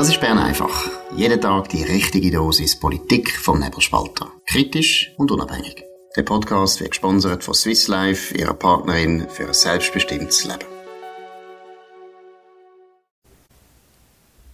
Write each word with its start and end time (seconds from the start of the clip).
Das 0.00 0.08
ist 0.08 0.22
Bern 0.22 0.38
einfach. 0.38 0.90
Jeden 1.14 1.42
Tag 1.42 1.68
die 1.68 1.82
richtige 1.82 2.30
Dosis 2.30 2.74
Politik 2.74 3.30
vom 3.32 3.60
Nebelspalter. 3.60 4.32
Kritisch 4.46 5.12
und 5.18 5.30
unabhängig. 5.30 5.84
Der 6.16 6.22
Podcast 6.22 6.80
wird 6.80 6.92
gesponsert 6.92 7.44
von 7.44 7.52
Swiss 7.52 7.86
Life, 7.86 8.34
ihrer 8.34 8.54
Partnerin 8.54 9.26
für 9.28 9.48
ein 9.48 9.52
selbstbestimmtes 9.52 10.44
Leben. 10.44 10.64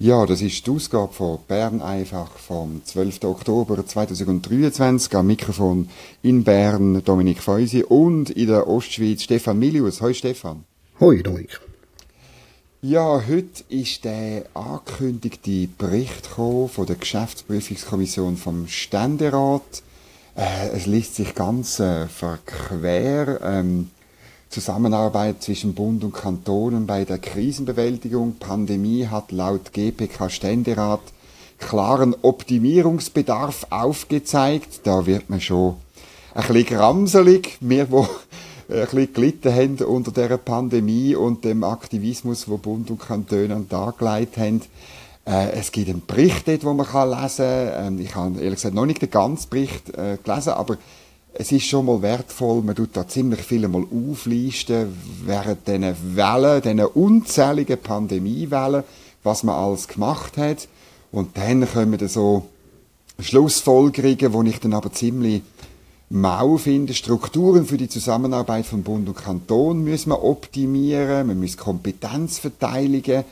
Ja, 0.00 0.26
das 0.26 0.42
ist 0.42 0.66
die 0.66 0.70
Ausgabe 0.72 1.12
von 1.12 1.38
Bern 1.46 1.80
einfach 1.80 2.32
vom 2.32 2.84
12. 2.84 3.22
Oktober 3.22 3.86
2023. 3.86 5.14
Am 5.14 5.28
Mikrofon 5.28 5.88
in 6.24 6.42
Bern 6.42 7.04
Dominik 7.04 7.40
Feusi 7.40 7.84
und 7.84 8.30
in 8.30 8.48
der 8.48 8.66
Ostschweiz 8.66 9.22
Stefan 9.22 9.60
Milius. 9.60 10.00
Hoi 10.00 10.12
Stefan. 10.12 10.64
Hoi 10.98 11.22
Dominik. 11.22 11.60
Ja, 12.88 13.20
heute 13.26 13.64
ist 13.68 14.04
der 14.04 14.44
angekündigte 14.54 15.66
Bericht 15.76 16.24
von 16.28 16.86
der 16.86 16.94
Geschäftsprüfungskommission 16.94 18.36
vom 18.36 18.68
Ständerat. 18.68 19.82
Äh, 20.36 20.68
es 20.68 20.86
liest 20.86 21.16
sich 21.16 21.34
ganz 21.34 21.80
äh, 21.80 22.06
verquer. 22.06 23.40
Ähm, 23.42 23.90
Zusammenarbeit 24.50 25.42
zwischen 25.42 25.74
Bund 25.74 26.04
und 26.04 26.12
Kantonen 26.12 26.86
bei 26.86 27.04
der 27.04 27.18
Krisenbewältigung. 27.18 28.36
Pandemie 28.38 29.08
hat 29.08 29.32
laut 29.32 29.72
GPK 29.72 30.30
Ständerat 30.30 31.02
klaren 31.58 32.14
Optimierungsbedarf 32.22 33.66
aufgezeigt. 33.70 34.82
Da 34.84 35.06
wird 35.06 35.28
man 35.28 35.40
schon 35.40 35.74
ein 36.34 36.46
bisschen 36.46 36.78
gramselig. 36.78 37.58
Wir, 37.58 37.90
wo 37.90 38.08
ein 38.68 38.80
bisschen 38.80 39.12
gelitten 39.12 39.54
haben 39.54 39.76
unter 39.78 40.10
dieser 40.10 40.38
Pandemie 40.38 41.14
und 41.14 41.44
dem 41.44 41.62
Aktivismus, 41.64 42.48
wo 42.48 42.56
Bund 42.58 42.90
und 42.90 43.00
Kantone 43.00 43.54
an 43.54 43.62
den 43.62 43.68
Tag 43.68 43.98
gelegt 43.98 44.36
haben. 44.36 44.62
Äh, 45.24 45.52
es 45.52 45.72
gibt 45.72 45.88
einen 45.88 46.04
Bericht 46.06 46.48
dort, 46.48 46.62
den 46.62 46.76
man 46.76 46.86
kann 46.86 47.10
lesen 47.10 47.36
kann. 47.46 47.86
Ähm, 47.86 48.00
ich 48.00 48.14
habe 48.14 48.40
ehrlich 48.40 48.56
gesagt 48.56 48.74
noch 48.74 48.86
nicht 48.86 49.02
den 49.02 49.10
ganzen 49.10 49.50
Bericht 49.50 49.90
äh, 49.90 50.18
gelesen, 50.22 50.50
aber 50.50 50.78
es 51.34 51.52
ist 51.52 51.66
schon 51.66 51.86
mal 51.86 52.00
wertvoll, 52.00 52.62
man 52.62 52.74
tut 52.74 52.90
da 52.96 53.06
ziemlich 53.06 53.40
viel 53.40 53.68
mal 53.68 53.84
auflisten, 53.84 54.96
während 55.24 55.68
diesen 55.68 56.16
Wellen, 56.16 56.62
diesen 56.62 56.80
unzähligen 56.80 57.78
Pandemiewellen, 57.78 58.84
was 59.22 59.42
man 59.42 59.54
alles 59.54 59.86
gemacht 59.86 60.38
hat. 60.38 60.66
Und 61.12 61.36
dann 61.36 61.70
kommen 61.70 61.98
da 61.98 62.08
so 62.08 62.46
Schlussfolgerungen, 63.18 64.32
wo 64.32 64.42
ich 64.42 64.60
dann 64.60 64.74
aber 64.74 64.92
ziemlich 64.92 65.42
mau 66.08 66.56
finde, 66.56 66.94
Strukturen 66.94 67.66
für 67.66 67.76
die 67.76 67.88
Zusammenarbeit 67.88 68.66
von 68.66 68.82
Bund 68.82 69.08
und 69.08 69.16
Kanton 69.16 69.82
müssen 69.82 70.10
wir 70.10 70.22
optimieren, 70.22 71.26
man 71.26 71.40
muss 71.40 71.56
Kompetenzverteilungen 71.56 73.24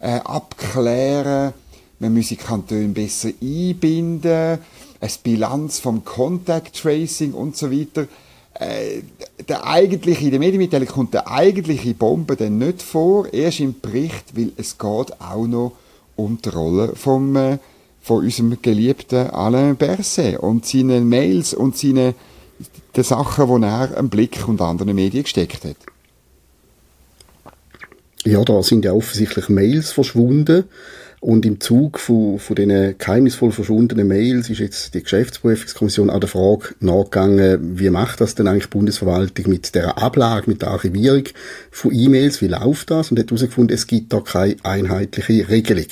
äh, 0.00 0.20
abklären, 0.24 1.54
man 1.98 2.14
muss 2.14 2.28
die 2.28 2.36
Kantone 2.36 2.88
besser 2.88 3.30
einbinden, 3.40 4.58
eine 5.00 5.10
Bilanz 5.22 5.80
vom 5.80 6.04
Contact 6.04 6.76
Tracing 6.76 7.32
und 7.32 7.56
so 7.56 7.72
weiter. 7.72 8.06
Äh, 8.54 9.02
der 9.48 9.66
eigentliche, 9.66 10.24
in 10.24 10.30
der 10.32 10.40
Medienmitteilung 10.40 10.88
kommt 10.88 11.14
der 11.14 11.30
eigentliche 11.30 11.94
Bombe 11.94 12.36
dann 12.36 12.58
nicht 12.58 12.82
vor, 12.82 13.32
erst 13.32 13.60
im 13.60 13.80
Bericht, 13.80 14.36
weil 14.36 14.52
es 14.56 14.78
geht 14.78 15.20
auch 15.20 15.46
noch 15.46 15.72
um 16.16 16.40
die 16.42 16.48
Rolle 16.48 16.94
vom 16.94 17.36
äh, 17.36 17.58
von 18.08 18.24
unserem 18.24 18.56
geliebten 18.62 19.28
Alain 19.28 19.76
Berset 19.76 20.38
und 20.38 20.64
seinen 20.64 21.06
Mails 21.08 21.52
und 21.52 21.76
seinen 21.76 22.14
den 22.96 23.04
Sachen, 23.04 23.60
die 23.60 23.66
er 23.66 23.96
am 23.98 24.08
Blick 24.08 24.48
und 24.48 24.62
anderen 24.62 24.94
Medien 24.94 25.24
gesteckt 25.24 25.64
hat. 25.64 25.76
Ja, 28.24 28.42
da 28.44 28.62
sind 28.62 28.86
ja 28.86 28.92
offensichtlich 28.92 29.50
Mails 29.50 29.92
verschwunden. 29.92 30.64
Und 31.20 31.44
im 31.44 31.60
Zug 31.60 31.98
von, 31.98 32.38
von 32.38 32.56
diesen 32.56 32.96
geheimnisvoll 32.96 33.50
verschwundenen 33.50 34.08
Mails 34.08 34.48
ist 34.48 34.60
jetzt 34.60 34.94
die 34.94 35.02
Geschäftsprüfungskommission 35.02 36.10
auch 36.10 36.20
der 36.20 36.28
Frage 36.28 36.74
nachgegangen, 36.80 37.78
wie 37.78 37.90
macht 37.90 38.20
das 38.20 38.36
denn 38.36 38.46
eigentlich 38.46 38.66
die 38.66 38.78
Bundesverwaltung 38.78 39.50
mit 39.50 39.74
der 39.74 39.98
Ablage, 39.98 40.48
mit 40.48 40.62
der 40.62 40.70
Archivierung 40.70 41.24
von 41.72 41.92
E-Mails, 41.92 42.40
wie 42.40 42.46
läuft 42.46 42.90
das? 42.90 43.10
Und 43.10 43.18
hat 43.18 43.30
herausgefunden, 43.30 43.74
es 43.74 43.88
gibt 43.88 44.12
da 44.12 44.20
keine 44.20 44.56
einheitliche 44.62 45.48
Regelung. 45.48 45.86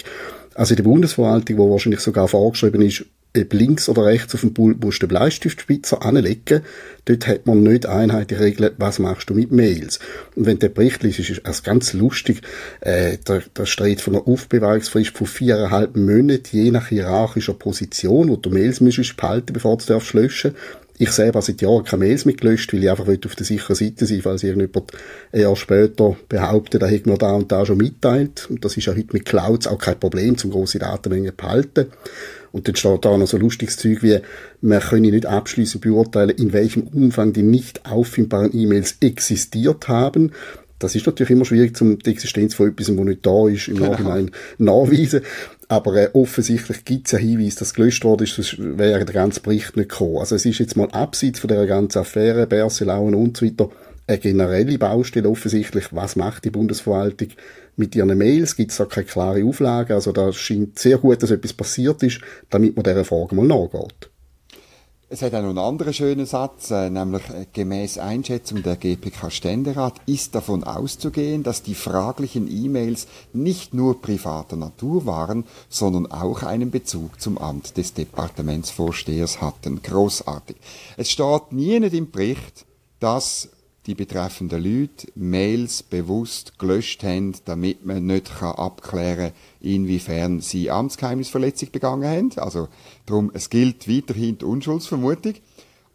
Also 0.57 0.73
in 0.73 0.77
der 0.77 0.85
Bundesverwaltung, 0.85 1.59
wo 1.59 1.71
wahrscheinlich 1.71 2.01
sogar 2.01 2.29
vorgeschrieben 2.29 2.81
ist, 2.81 3.05
ob 3.37 3.53
links 3.53 3.89
oder 3.91 4.07
rechts 4.07 4.35
auf 4.35 4.41
dem 4.41 4.55
Pult 4.55 4.83
musst 4.83 5.03
du 5.03 5.07
den 5.07 5.11
Bleistiftspitzer 5.11 6.03
anlegen. 6.03 6.63
Dort 7.05 7.27
hat 7.27 7.47
man 7.47 7.63
nicht 7.63 7.85
einheitlich 7.85 8.41
regeln, 8.41 8.73
was 8.79 8.99
machst 8.99 9.29
du 9.29 9.35
mit 9.35 9.53
Mails. 9.53 9.99
Und 10.35 10.47
wenn 10.47 10.59
der 10.59 10.71
Bericht 10.71 11.03
liest, 11.03 11.19
ist 11.19 11.43
es 11.45 11.63
ganz 11.63 11.93
lustig. 11.93 12.41
Äh, 12.81 13.19
da, 13.25 13.41
da 13.53 13.67
steht 13.67 14.01
von 14.01 14.15
einer 14.15 14.27
Aufbewahrungsfrist 14.27 15.17
von 15.17 15.27
viereinhalb 15.27 15.97
Monaten, 15.97 16.57
je 16.57 16.71
nach 16.71 16.89
hierarchischer 16.89 17.55
Position, 17.55 18.31
wo 18.31 18.37
du 18.37 18.49
Mails 18.49 18.81
müsstest 18.81 19.17
behalten, 19.17 19.53
bevor 19.53 19.77
du 19.77 19.85
darfst 19.85 20.15
löschen 20.15 20.55
ich 20.99 21.11
selber 21.11 21.43
seit 21.43 21.61
Jahren 21.61 21.85
keine 21.85 22.05
Mails 22.05 22.25
mitgelöscht, 22.25 22.73
weil 22.73 22.85
ich 22.85 22.91
einfach 22.91 23.07
auf 23.07 23.35
der 23.35 23.47
sicheren 23.47 23.77
Seite 23.77 24.07
sein 24.07 24.23
falls 24.23 24.43
irgendjemand 24.43 24.93
ein 25.33 25.41
Jahr 25.41 25.57
später 25.57 26.17
behauptet, 26.29 26.83
er 26.83 26.89
hätte 26.89 27.09
mir 27.09 27.19
da 27.19 27.33
und 27.33 27.53
da 27.53 27.67
schon 27.67 27.79
mitteilt. 27.79 28.47
Und 28.49 28.65
das 28.65 28.77
ist 28.77 28.87
ja 28.87 28.95
heute 28.95 29.13
mit 29.13 29.27
Clouds 29.27 29.67
auch 29.67 29.79
kein 29.79 30.01
Problem, 30.01 30.39
zum 30.39 30.51
große 30.51 30.79
Datenmengen 30.79 31.35
behalten. 31.37 31.87
Und 32.53 32.69
dann 32.69 32.77
steht 32.77 33.05
da 33.05 33.17
noch 33.17 33.27
so 33.27 33.37
lustiges 33.37 33.77
Zeug 33.77 34.03
wie, 34.03 34.19
man 34.63 34.81
könne 34.81 35.11
nicht 35.11 35.27
abschließend 35.27 35.83
beurteilen, 35.83 36.31
in 36.31 36.53
welchem 36.53 36.85
Umfang 36.85 37.33
die 37.33 37.43
nicht 37.43 37.85
auffindbaren 37.85 38.57
E-Mails 38.57 38.97
existiert 39.01 39.89
haben. 39.89 40.33
Das 40.79 40.95
ist 40.95 41.07
natürlich 41.07 41.31
immer 41.31 41.45
schwierig, 41.45 41.77
zum 41.77 41.99
die 41.99 42.11
Existenz 42.11 42.55
von 42.55 42.69
etwas, 42.69 42.95
wo 42.95 43.05
nicht 43.05 43.25
da 43.25 43.49
ist, 43.49 43.69
im 43.69 43.77
genau. 43.77 43.91
Nachhinein 43.91 44.31
nachweisen. 44.59 45.23
Aber 45.69 45.95
äh, 45.97 46.11
offensichtlich 46.13 46.85
gibt 46.85 47.07
es 47.07 47.13
ja 47.13 47.19
Hinweise, 47.19 47.59
dass 47.59 47.75
gelöscht 47.75 48.05
worden 48.05 48.25
ist, 48.25 48.37
sonst 48.37 48.57
wäre 48.59 49.05
der 49.05 49.15
ganze 49.15 49.41
Bericht 49.41 49.77
nicht 49.77 49.89
gekommen. 49.89 50.19
Also 50.19 50.37
es 50.37 50.47
ist 50.47 50.59
jetzt 50.59 50.77
mal 50.77 50.89
abseits 50.91 51.41
von 51.41 51.49
der 51.49 51.67
ganzen 51.67 51.99
Affäre, 51.99 52.47
Berselauen 52.47 53.15
und 53.15 53.37
so 53.37 53.47
weiter, 53.47 53.71
eine 54.07 54.19
generelle 54.19 54.79
Baustelle 54.79 55.29
offensichtlich. 55.29 55.87
Was 55.91 56.15
macht 56.15 56.45
die 56.45 56.51
Bundesverwaltung 56.51 57.29
mit 57.77 57.97
ihren 57.97 58.17
Mails? 58.17 58.55
Gibt 58.55 58.71
es 58.71 58.77
da 58.77 58.85
keine 58.85 59.07
klare 59.07 59.45
Auflage? 59.45 59.95
Also 59.95 60.13
da 60.13 60.33
scheint 60.33 60.79
sehr 60.79 60.99
gut, 60.99 61.23
dass 61.23 61.33
etwas 61.33 61.53
passiert 61.53 62.03
ist, 62.05 62.21
damit 62.51 62.77
man 62.77 62.85
dieser 62.85 63.05
Frage 63.05 63.35
mal 63.35 63.47
nachgeht. 63.47 64.11
Es 65.09 65.23
hat 65.23 65.35
auch 65.35 65.43
noch 65.43 65.51
einen 65.51 65.59
anderen 65.59 65.95
schönen 65.95 66.27
Satz, 66.27 66.73
äh, 66.73 66.91
nämlich 66.91 67.23
äh, 67.31 67.47
gemäß 67.53 67.97
Einschätzung 67.99 68.65
der 68.65 68.75
GPK 68.75 69.31
Ständerat 69.31 69.95
ist 70.07 70.35
davon 70.35 70.65
auszugehen, 70.65 71.45
dass 71.45 71.63
die 71.63 71.77
fraglichen 71.77 72.51
E-Mails 72.51 73.07
nicht 73.33 73.73
nur 73.73 74.03
privater 74.03 74.57
Natur 74.57 75.07
waren, 75.07 75.45
sondern 75.69 76.11
auch 76.11 76.43
einen 76.43 76.73
Bezug 76.73 77.21
zum 77.21 77.39
Amt 77.39 77.77
des 77.77 77.95
Departementsvorstehers 77.95 79.41
hatten. 79.41 79.81
Großartig. 79.81 80.57
Es 80.97 81.09
steht 81.13 81.53
nie 81.53 81.79
nicht 81.79 81.95
im 81.95 82.11
Bericht, 82.11 82.67
dass 82.99 83.51
die 83.87 83.95
betreffenden 83.95 84.63
Leute 84.63 85.09
Mails 85.15 85.83
bewusst 85.83 86.59
gelöscht 86.59 87.05
haben, 87.05 87.35
damit 87.45 87.87
man 87.87 88.07
nicht 88.07 88.43
abklären 88.43 89.31
kann, 89.31 89.33
inwiefern 89.61 90.41
sie 90.41 90.71
Amtsgeheimnisverletzung 90.71 91.71
begangen 91.71 92.09
haben. 92.09 92.31
Also 92.39 92.69
darum, 93.07 93.31
es 93.33 93.49
gilt 93.49 93.89
weiterhin 93.89 94.39
die 94.39 94.45
Unschuldsvermutung. 94.45 95.35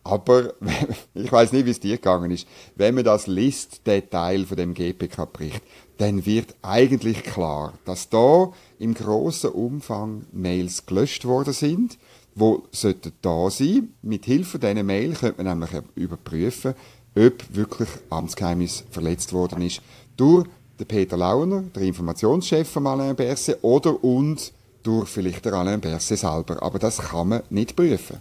Aber 0.04 0.54
ich 1.14 1.32
weiß 1.32 1.52
nicht, 1.52 1.66
wie 1.66 1.72
es 1.72 1.80
dir 1.80 1.98
gegangen 1.98 2.32
ist. 2.32 2.48
Wenn 2.76 2.96
man 2.96 3.04
das 3.04 3.28
liest, 3.28 3.86
der 3.86 4.10
Teil 4.10 4.46
von 4.46 4.58
dem 4.58 4.74
GPK-Bericht, 4.74 5.62
dann 5.98 6.26
wird 6.26 6.56
eigentlich 6.64 7.24
klar, 7.24 7.74
dass 7.86 8.10
da 8.10 8.52
im 8.80 8.94
großen 8.96 9.52
Umfang 9.52 10.26
Mails 10.32 10.86
gelöscht 10.88 11.26
worden 11.26 11.54
sind, 11.54 12.00
wo 12.34 12.64
sollten 12.72 13.12
da 13.22 13.50
sein. 13.52 13.94
Mit 14.02 14.26
Hilfe 14.26 14.58
dieser 14.58 14.84
Mail 14.84 15.14
könnte 15.14 15.44
man 15.44 15.60
nämlich 15.60 15.84
überprüfen, 15.96 16.74
ob 17.16 17.56
wirklich 17.56 17.90
Amtsgeheimnis 18.10 18.84
verletzt 18.90 19.34
worden 19.34 19.62
ist 19.62 19.82
durch 20.18 20.48
den 20.80 20.88
Peter 20.88 21.18
Launer, 21.18 21.64
der 21.76 21.84
Informationschef 21.84 22.68
von 22.68 22.88
Alain 22.88 23.16
Berset, 23.16 23.58
oder 23.62 24.04
und 24.04 24.52
durch 24.84 25.10
vielleicht 25.10 25.46
der 25.46 25.54
Alain 25.54 25.82
Berset 25.82 26.20
selber. 26.20 26.62
Aber 26.62 26.80
das 26.80 26.98
kann 26.98 27.30
man 27.30 27.44
nicht 27.50 27.76
prüfen. 27.76 28.18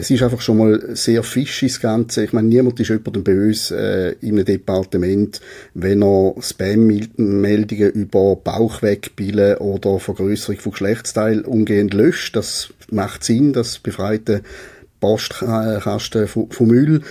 Es 0.00 0.10
ist 0.10 0.22
einfach 0.22 0.40
schon 0.40 0.58
mal 0.58 0.94
sehr 0.94 1.24
fisch 1.24 1.60
das 1.60 1.80
Ganze. 1.80 2.22
Ich 2.22 2.32
meine, 2.32 2.46
niemand 2.46 2.78
ist 2.78 2.88
jemandem 2.88 3.24
böse 3.24 3.76
äh, 3.76 4.26
in 4.26 4.34
einem 4.34 4.44
Departement, 4.44 5.40
wenn 5.74 6.02
er 6.02 6.34
Spam-Meldungen 6.40 7.90
über 7.90 8.36
Bauchwegbillen 8.36 9.56
oder 9.56 9.98
Vergrößerung 9.98 10.60
von 10.60 10.72
Geschlechtsteilen 10.72 11.44
umgehend 11.44 11.94
löscht. 11.94 12.36
Das 12.36 12.68
macht 12.92 13.24
Sinn, 13.24 13.52
das 13.52 13.80
befreit 13.80 14.28
den 14.28 14.42
Postkasten 15.00 16.28
von, 16.28 16.48
von 16.52 16.66
Müll. 16.68 17.02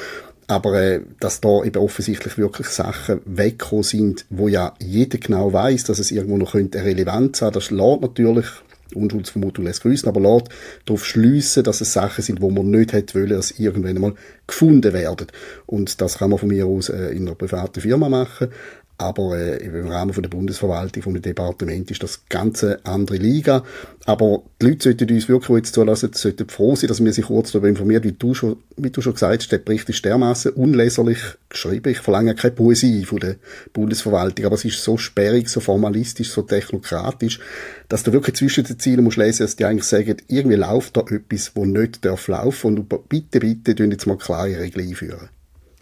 Aber 0.47 0.81
äh, 0.81 1.01
dass 1.19 1.41
da 1.41 1.63
eben 1.63 1.81
offensichtlich 1.81 2.37
wirklich 2.37 2.67
Sachen 2.67 3.19
weggekommen 3.25 3.83
sind, 3.83 4.25
wo 4.29 4.47
ja 4.47 4.73
jeder 4.79 5.17
genau 5.17 5.51
weiß, 5.51 5.83
dass 5.83 5.99
es 5.99 6.11
irgendwo 6.11 6.37
noch 6.37 6.53
könnte 6.53 6.83
Relevanz 6.83 7.41
haben, 7.41 7.53
das 7.53 7.69
lässt 7.69 8.01
natürlich 8.01 8.45
Unschuldsvermutung 8.95 9.65
lässt 9.65 9.81
grüßen, 9.81 10.07
aber 10.07 10.21
lässt 10.21 10.49
darauf 10.85 11.05
schliessen, 11.05 11.63
dass 11.63 11.81
es 11.81 11.93
Sachen 11.93 12.23
sind, 12.23 12.41
wo 12.41 12.49
man 12.49 12.69
nicht 12.69 12.93
hätte 12.93 13.15
wollen, 13.15 13.29
dass 13.29 13.51
irgendwann 13.51 13.95
einmal 13.95 14.13
gefunden 14.45 14.93
werden. 14.93 15.27
Und 15.65 15.99
das 16.01 16.19
kann 16.19 16.29
man 16.29 16.39
von 16.39 16.49
mir 16.49 16.65
aus 16.65 16.89
äh, 16.89 17.09
in 17.09 17.27
einer 17.27 17.35
privaten 17.35 17.81
Firma 17.81 18.09
machen. 18.09 18.49
Aber 18.99 19.37
äh, 19.37 19.57
im 19.57 19.87
Rahmen 19.87 20.13
von 20.13 20.23
der 20.23 20.29
Bundesverwaltung, 20.29 21.03
vom 21.03 21.21
Departement 21.21 21.91
ist 21.91 22.01
das 22.01 22.25
ganz 22.29 22.65
andere 22.83 23.17
Liga. 23.17 23.63
Aber 24.05 24.41
die 24.59 24.67
Leute 24.67 24.83
sollten 24.85 25.13
uns 25.13 25.29
wirklich, 25.29 25.57
jetzt 25.57 25.75
zulassen, 25.75 26.11
sollten 26.13 26.49
froh 26.49 26.75
sein, 26.75 26.87
dass 26.87 27.03
wir 27.03 27.13
sich 27.13 27.25
kurz 27.25 27.51
darüber 27.51 27.67
informieren, 27.67 28.03
wie 28.03 28.13
du 28.13 28.33
schon, 28.33 28.57
wie 28.75 28.89
du 28.89 29.01
schon 29.01 29.13
gesagt 29.13 29.43
hast, 29.43 29.51
der 29.51 29.59
Bericht 29.59 29.87
ist 29.89 30.03
dermaßen 30.03 30.53
unleserlich 30.53 31.19
geschrieben. 31.49 31.91
Ich 31.91 31.99
verlange 31.99 32.33
keine 32.33 32.55
Poesie 32.55 33.05
von 33.05 33.19
der 33.19 33.35
Bundesverwaltung, 33.73 34.45
aber 34.45 34.55
es 34.55 34.65
ist 34.65 34.83
so 34.83 34.97
sperrig, 34.97 35.47
so 35.47 35.59
formalistisch, 35.59 36.31
so 36.31 36.41
technokratisch, 36.41 37.39
dass 37.89 38.01
du 38.01 38.13
wirklich 38.13 38.35
zwischen 38.35 38.63
den 38.63 38.79
Zielen 38.79 39.03
musst 39.03 39.17
lesen, 39.17 39.43
dass 39.43 39.55
die 39.55 39.65
eigentlich 39.65 39.83
sagen, 39.83 40.17
irgendwie 40.27 40.57
läuft 40.57 40.97
da 40.97 41.01
etwas, 41.01 41.51
wo 41.53 41.65
nicht 41.65 42.03
darf 42.03 42.27
laufen 42.27 42.79
und 42.79 43.09
bitte, 43.09 43.39
bitte, 43.39 43.83
jetzt 43.83 44.07
mal 44.07 44.17
klare 44.17 44.59
Regeln 44.59 44.89
einführen. 44.89 45.29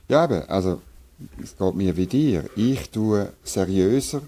Ja, 0.09 0.25
eben, 0.25 0.43
also 0.49 0.81
es 1.41 1.57
geht 1.57 1.75
mir 1.75 1.95
wie 1.97 2.07
dir. 2.07 2.45
Ich 2.55 2.89
tue 2.89 3.31
seriöser 3.43 4.21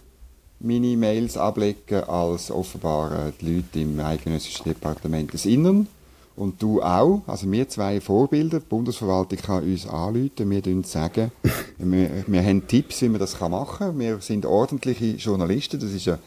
meine 0.60 0.98
Mails 0.98 1.38
ablegen 1.38 2.04
als 2.06 2.50
offenbar 2.50 3.31
die 3.39 3.57
Leute 3.57 3.80
im 3.80 4.00
Eidgenössischen 4.00 4.63
Departement 4.63 5.31
des 5.34 5.45
Innern. 5.45 5.88
Und 6.36 6.62
du 6.62 6.84
auch. 6.84 7.22
Also 7.25 7.51
wir 7.51 7.68
zwei 7.68 8.00
Vorbilder. 8.00 8.60
Die 8.60 8.66
Bundesverwaltung 8.66 9.39
kann 9.39 9.63
uns 9.63 9.88
anrufen. 9.88 10.50
Wir 10.50 10.84
sagen, 10.84 11.31
wir, 11.80 12.24
wir 12.28 12.44
haben 12.44 12.68
Tipps, 12.68 13.01
wie 13.01 13.10
man 13.10 13.19
das 13.19 13.39
machen 13.39 13.78
kann. 13.78 14.00
Wir 14.00 14.19
sind 14.22 14.45
ordentliche 14.45 15.16
Journalisten. 15.16 15.80
Das 15.80 15.92
ist 15.92 16.06
ja, 16.06 16.19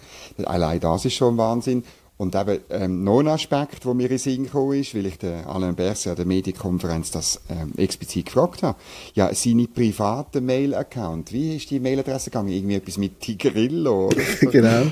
allein 0.45 0.81
das 0.81 1.05
ist 1.05 1.15
schon 1.15 1.37
Wahnsinn. 1.37 1.85
Und 2.21 2.35
eben 2.35 2.59
ähm, 2.69 3.03
noch 3.03 3.21
ein 3.21 3.29
Aspekt, 3.29 3.87
der 3.87 3.95
mir 3.95 4.03
in 4.03 4.09
den 4.11 4.19
Sinn 4.19 4.45
gekommen 4.45 4.79
ist, 4.79 4.95
weil 4.95 5.07
ich 5.07 5.17
den 5.17 5.43
Alain 5.47 5.75
Berset 5.75 6.11
an 6.11 6.17
der 6.17 6.27
Medienkonferenz 6.27 7.11
das 7.11 7.41
ähm, 7.49 7.73
explizit 7.79 8.27
gefragt 8.27 8.63
habe. 8.63 8.77
Ja, 9.15 9.33
seine 9.33 9.67
privaten 9.67 10.45
Mail-Account, 10.45 11.33
wie 11.33 11.57
ist 11.57 11.71
die 11.71 11.81
Mailadresse 11.81 12.29
gegangen? 12.29 12.51
Irgendwie 12.51 12.75
etwas 12.75 12.99
mit 12.99 13.21
Tigrillo 13.21 14.09
oder 14.09 14.21
so. 14.39 14.47
genau. 14.51 14.83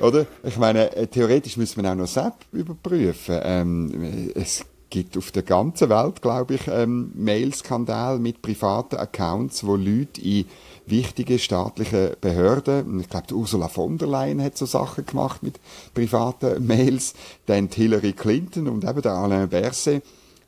Oder? 0.00 0.24
Ich 0.42 0.56
meine, 0.56 0.96
äh, 0.96 1.06
theoretisch 1.06 1.58
müsste 1.58 1.82
man 1.82 1.92
auch 1.92 1.94
noch 1.94 2.08
SAP 2.08 2.46
überprüfen. 2.52 3.38
Ähm, 3.42 4.32
es 4.34 4.64
gibt 4.90 5.16
auf 5.16 5.30
der 5.30 5.42
ganzen 5.42 5.88
Welt, 5.90 6.22
glaube 6.22 6.54
ich, 6.54 6.68
ähm, 6.68 7.12
Mail-Skandal 7.14 8.18
mit 8.18 8.42
privaten 8.42 8.96
Accounts, 8.96 9.64
wo 9.64 9.76
Leute 9.76 10.20
in 10.20 10.46
wichtige 10.86 11.38
staatliche 11.38 12.16
Behörden. 12.20 13.00
Ich 13.00 13.08
glaube, 13.08 13.34
Ursula 13.34 13.68
von 13.68 13.98
der 13.98 14.08
Leyen 14.08 14.42
hat 14.42 14.56
so 14.56 14.66
Sachen 14.66 15.04
gemacht 15.04 15.42
mit 15.42 15.60
privaten 15.94 16.66
Mails. 16.66 17.14
Dann 17.46 17.68
Hillary 17.72 18.12
Clinton 18.12 18.68
und 18.68 18.84
eben 18.84 19.02
der 19.02 19.12
Alain 19.12 19.48
Berset. 19.48 20.02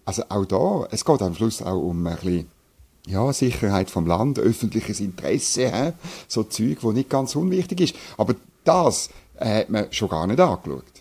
Also 0.04 0.22
auch 0.28 0.46
da, 0.46 0.88
es 0.90 1.04
geht 1.04 1.22
am 1.22 1.34
Schluss 1.34 1.62
auch 1.62 1.81
um 1.81 2.06
ein 2.06 2.14
bisschen 2.16 2.46
ja, 3.06 3.32
Sicherheit 3.32 3.90
vom 3.90 4.06
Land, 4.06 4.38
öffentliches 4.38 5.00
Interesse, 5.00 5.70
he? 5.70 5.93
so 6.28 6.44
Zeug, 6.44 6.78
wo 6.82 6.93
nicht 6.93 7.10
ganz 7.10 7.36
unwichtig 7.36 7.81
ist. 7.81 7.96
Aber 8.16 8.34
das 8.64 9.10
äh, 9.36 9.60
hat 9.60 9.70
man 9.70 9.93
schon 9.93 10.08
gar 10.08 10.26
nicht 10.26 10.40
angeschaut. 10.40 11.00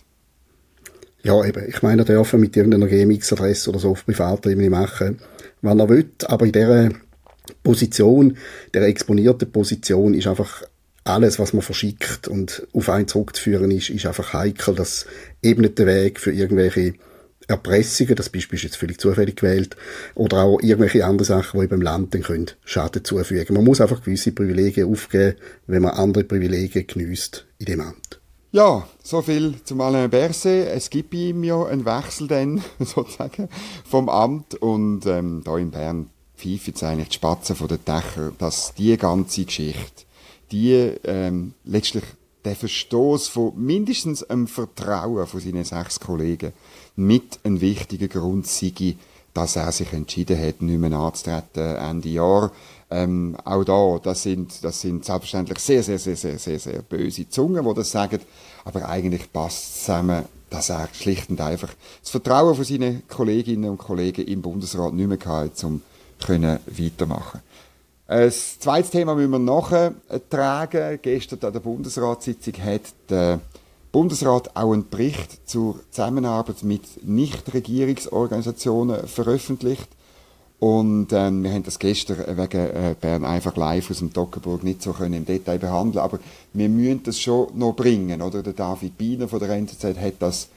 Ja, 1.22 1.44
eben. 1.44 1.68
Ich 1.68 1.82
meine, 1.82 2.02
er 2.02 2.14
darf 2.14 2.32
mit 2.32 2.56
irgendeiner 2.56 2.86
GMX-Adresse 2.86 3.70
oder 3.70 3.78
so 3.78 3.90
auf 3.90 4.06
privater 4.06 4.50
Ebene 4.50 4.70
machen, 4.70 5.18
was 5.60 5.78
er 5.78 5.88
will. 5.88 6.10
Aber 6.26 6.46
in 6.46 6.52
dieser 6.52 6.90
Position, 7.62 8.36
der 8.72 8.82
exponierten 8.82 9.50
Position 9.50 10.14
ist 10.14 10.26
einfach 10.26 10.62
alles, 11.04 11.38
was 11.38 11.52
man 11.52 11.62
verschickt 11.62 12.28
und 12.28 12.66
auf 12.72 12.88
einen 12.88 13.08
zurückzuführen 13.08 13.70
ist, 13.70 13.90
ist 13.90 14.06
einfach 14.06 14.32
heikel. 14.32 14.74
Das 14.74 15.06
ebnet 15.42 15.78
den 15.78 15.86
Weg 15.86 16.20
für 16.20 16.32
irgendwelche 16.32 16.94
Erpressungen, 17.48 18.14
das 18.14 18.28
Beispiel 18.28 18.56
ist 18.56 18.62
jetzt 18.62 18.76
völlig 18.76 19.00
zufällig 19.00 19.36
gewählt, 19.36 19.76
oder 20.14 20.42
auch 20.42 20.60
irgendwelche 20.62 21.04
andere 21.04 21.24
Sachen, 21.24 21.60
die 21.60 21.66
dem 21.66 21.82
Land 21.82 22.14
dann 22.14 22.22
können 22.22 22.50
Schaden 22.64 23.04
zufügen. 23.04 23.54
Man 23.54 23.64
muss 23.64 23.80
einfach 23.80 24.04
gewisse 24.04 24.32
Privilegien 24.32 24.90
aufgeben, 24.90 25.36
wenn 25.66 25.82
man 25.82 25.92
andere 25.92 26.24
Privilegien 26.24 26.86
genießt 26.86 27.46
in 27.58 27.66
dem 27.66 27.80
Amt. 27.80 28.19
Ja, 28.52 28.84
so 29.04 29.22
viel 29.22 29.62
zum 29.62 29.80
Alain 29.80 30.10
Berset. 30.10 30.66
Es 30.66 30.90
gibt 30.90 31.14
ihm 31.14 31.44
ja 31.44 31.66
einen 31.66 31.84
Wechsel 31.84 32.26
dann, 32.26 32.64
sozusagen, 32.80 33.48
vom 33.88 34.08
Amt 34.08 34.56
und 34.56 35.06
ähm, 35.06 35.42
da 35.44 35.56
in 35.56 35.70
Bern 35.70 36.10
pfeifen 36.36 36.64
jetzt 36.66 36.82
eigentlich 36.82 37.10
die 37.10 37.14
Spatzen 37.14 37.54
von 37.54 37.68
den 37.68 37.84
Dächern, 37.84 38.34
dass 38.38 38.74
die 38.74 38.96
ganze 38.96 39.44
Geschichte, 39.44 40.04
die 40.50 40.72
ähm, 41.04 41.54
letztlich 41.64 42.02
der 42.44 42.56
Verstoß 42.56 43.28
von 43.28 43.52
mindestens 43.54 44.24
einem 44.24 44.48
Vertrauen 44.48 45.28
von 45.28 45.40
seinen 45.40 45.62
sechs 45.62 46.00
Kollegen 46.00 46.52
mit 46.96 47.38
einem 47.44 47.60
wichtigen 47.60 48.08
Grund 48.08 48.48
sei, 48.48 48.96
dass 49.32 49.54
er 49.54 49.70
sich 49.70 49.92
entschieden 49.92 50.40
hat, 50.40 50.60
nicht 50.60 50.80
mehr 50.80 50.98
anzutreten 50.98 51.76
Ende 51.76 52.08
Jahr. 52.08 52.50
Ähm, 52.90 53.36
auch 53.44 53.64
da, 53.64 54.00
das 54.02 54.24
sind, 54.24 54.64
das 54.64 54.80
sind 54.80 55.04
selbstverständlich 55.04 55.60
sehr, 55.60 55.82
sehr, 55.82 55.98
sehr, 55.98 56.16
sehr, 56.16 56.38
sehr, 56.38 56.58
sehr 56.58 56.82
böse 56.82 57.28
Zungen, 57.28 57.64
die 57.64 57.74
das 57.74 57.90
sagen. 57.90 58.20
Aber 58.64 58.88
eigentlich 58.88 59.32
passt 59.32 59.84
zusammen, 59.84 60.24
dass 60.50 60.70
er 60.70 60.88
schlicht 60.92 61.30
und 61.30 61.40
einfach 61.40 61.70
das 62.00 62.10
Vertrauen 62.10 62.56
von 62.56 62.64
seinen 62.64 63.06
Kolleginnen 63.08 63.70
und 63.70 63.78
Kollegen 63.78 64.26
im 64.26 64.42
Bundesrat 64.42 64.92
nicht 64.92 65.08
mehr 65.08 65.18
hatte, 65.24 65.66
um 65.66 65.82
können 66.20 66.58
weitermachen 66.66 67.40
Das 68.06 68.58
zweite 68.58 68.90
Thema 68.90 69.14
müssen 69.14 69.30
wir 69.30 69.38
nachtragen. 69.38 70.98
Gestern 71.00 71.38
an 71.42 71.52
der 71.52 71.60
Bundesratssitzung 71.60 72.54
hat 72.62 72.82
der 73.08 73.40
Bundesrat 73.92 74.56
auch 74.56 74.72
einen 74.72 74.88
Bericht 74.88 75.48
zur 75.48 75.80
Zusammenarbeit 75.90 76.62
mit 76.62 77.04
Nichtregierungsorganisationen 77.04 79.06
veröffentlicht. 79.06 79.88
Und 80.60 81.14
ähm, 81.14 81.42
wir 81.42 81.52
haben 81.52 81.62
das 81.62 81.78
gestern 81.78 82.36
wegen 82.36 82.60
äh, 82.60 82.94
Bern 83.00 83.24
einfach 83.24 83.56
live 83.56 83.90
aus 83.90 84.00
dem 84.00 84.12
Dockenburg 84.12 84.62
nicht 84.62 84.82
so 84.82 84.92
können 84.92 85.14
im 85.14 85.24
Detail 85.24 85.58
behandeln, 85.58 86.04
aber 86.04 86.18
wir 86.52 86.68
müssen 86.68 87.02
das 87.02 87.18
schon 87.18 87.56
noch 87.58 87.72
bringen, 87.72 88.20
oder? 88.20 88.42
Der 88.42 88.52
David 88.52 88.98
Biener 88.98 89.26
von 89.26 89.40
der 89.40 89.48
NZZ 89.48 89.84
hat 89.98 90.14
das, 90.18 90.48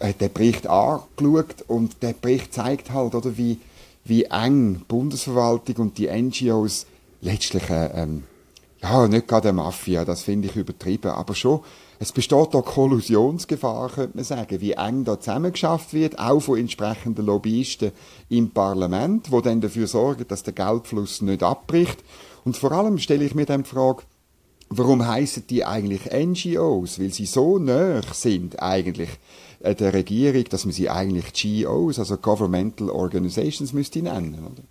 hat 0.00 0.20
den 0.20 0.32
Bericht 0.32 0.66
angeschaut 0.66 1.64
und 1.68 2.02
der 2.02 2.14
Bericht 2.14 2.52
zeigt 2.52 2.90
halt, 2.90 3.14
oder, 3.14 3.38
wie, 3.38 3.60
wie 4.04 4.24
eng 4.24 4.82
Bundesverwaltung 4.88 5.76
und 5.76 5.98
die 5.98 6.08
NGOs 6.08 6.86
letztlich, 7.20 7.70
äh, 7.70 8.02
ähm, 8.02 8.24
ja, 8.82 9.06
nicht 9.06 9.28
gerade 9.28 9.50
eine 9.50 9.58
Mafia, 9.58 10.04
das 10.04 10.24
finde 10.24 10.48
ich 10.48 10.56
übertrieben, 10.56 11.12
aber 11.12 11.36
schon, 11.36 11.60
es 11.98 12.12
besteht 12.12 12.52
da 12.52 12.60
Kollusionsgefahr, 12.60 13.90
könnte 13.90 14.16
man 14.16 14.24
sagen, 14.24 14.60
wie 14.60 14.72
eng 14.72 15.04
da 15.04 15.18
zusammengeschafft 15.18 15.94
wird, 15.94 16.18
auch 16.18 16.40
von 16.40 16.58
entsprechenden 16.58 17.24
Lobbyisten 17.24 17.92
im 18.28 18.50
Parlament, 18.50 19.30
wo 19.30 19.40
dann 19.40 19.60
dafür 19.60 19.86
sorgen, 19.86 20.26
dass 20.28 20.42
der 20.42 20.52
Geldfluss 20.52 21.22
nicht 21.22 21.42
abbricht. 21.42 22.02
Und 22.44 22.56
vor 22.56 22.72
allem 22.72 22.98
stelle 22.98 23.24
ich 23.24 23.34
mir 23.34 23.46
dann 23.46 23.62
die 23.62 23.68
Frage, 23.68 24.02
warum 24.68 25.06
heißen 25.06 25.46
die 25.48 25.64
eigentlich 25.64 26.10
NGOs? 26.12 27.00
Weil 27.00 27.12
sie 27.12 27.26
so 27.26 27.58
nah 27.58 28.02
sind 28.12 28.62
eigentlich 28.62 29.10
äh, 29.60 29.74
der 29.74 29.94
Regierung, 29.94 30.44
dass 30.44 30.64
man 30.64 30.72
sie 30.72 30.90
eigentlich 30.90 31.32
GOs, 31.32 31.98
also 31.98 32.16
Governmental 32.16 32.90
Organizations, 32.90 33.72
müsste 33.72 34.02
nennen, 34.02 34.44
oder? 34.44 34.62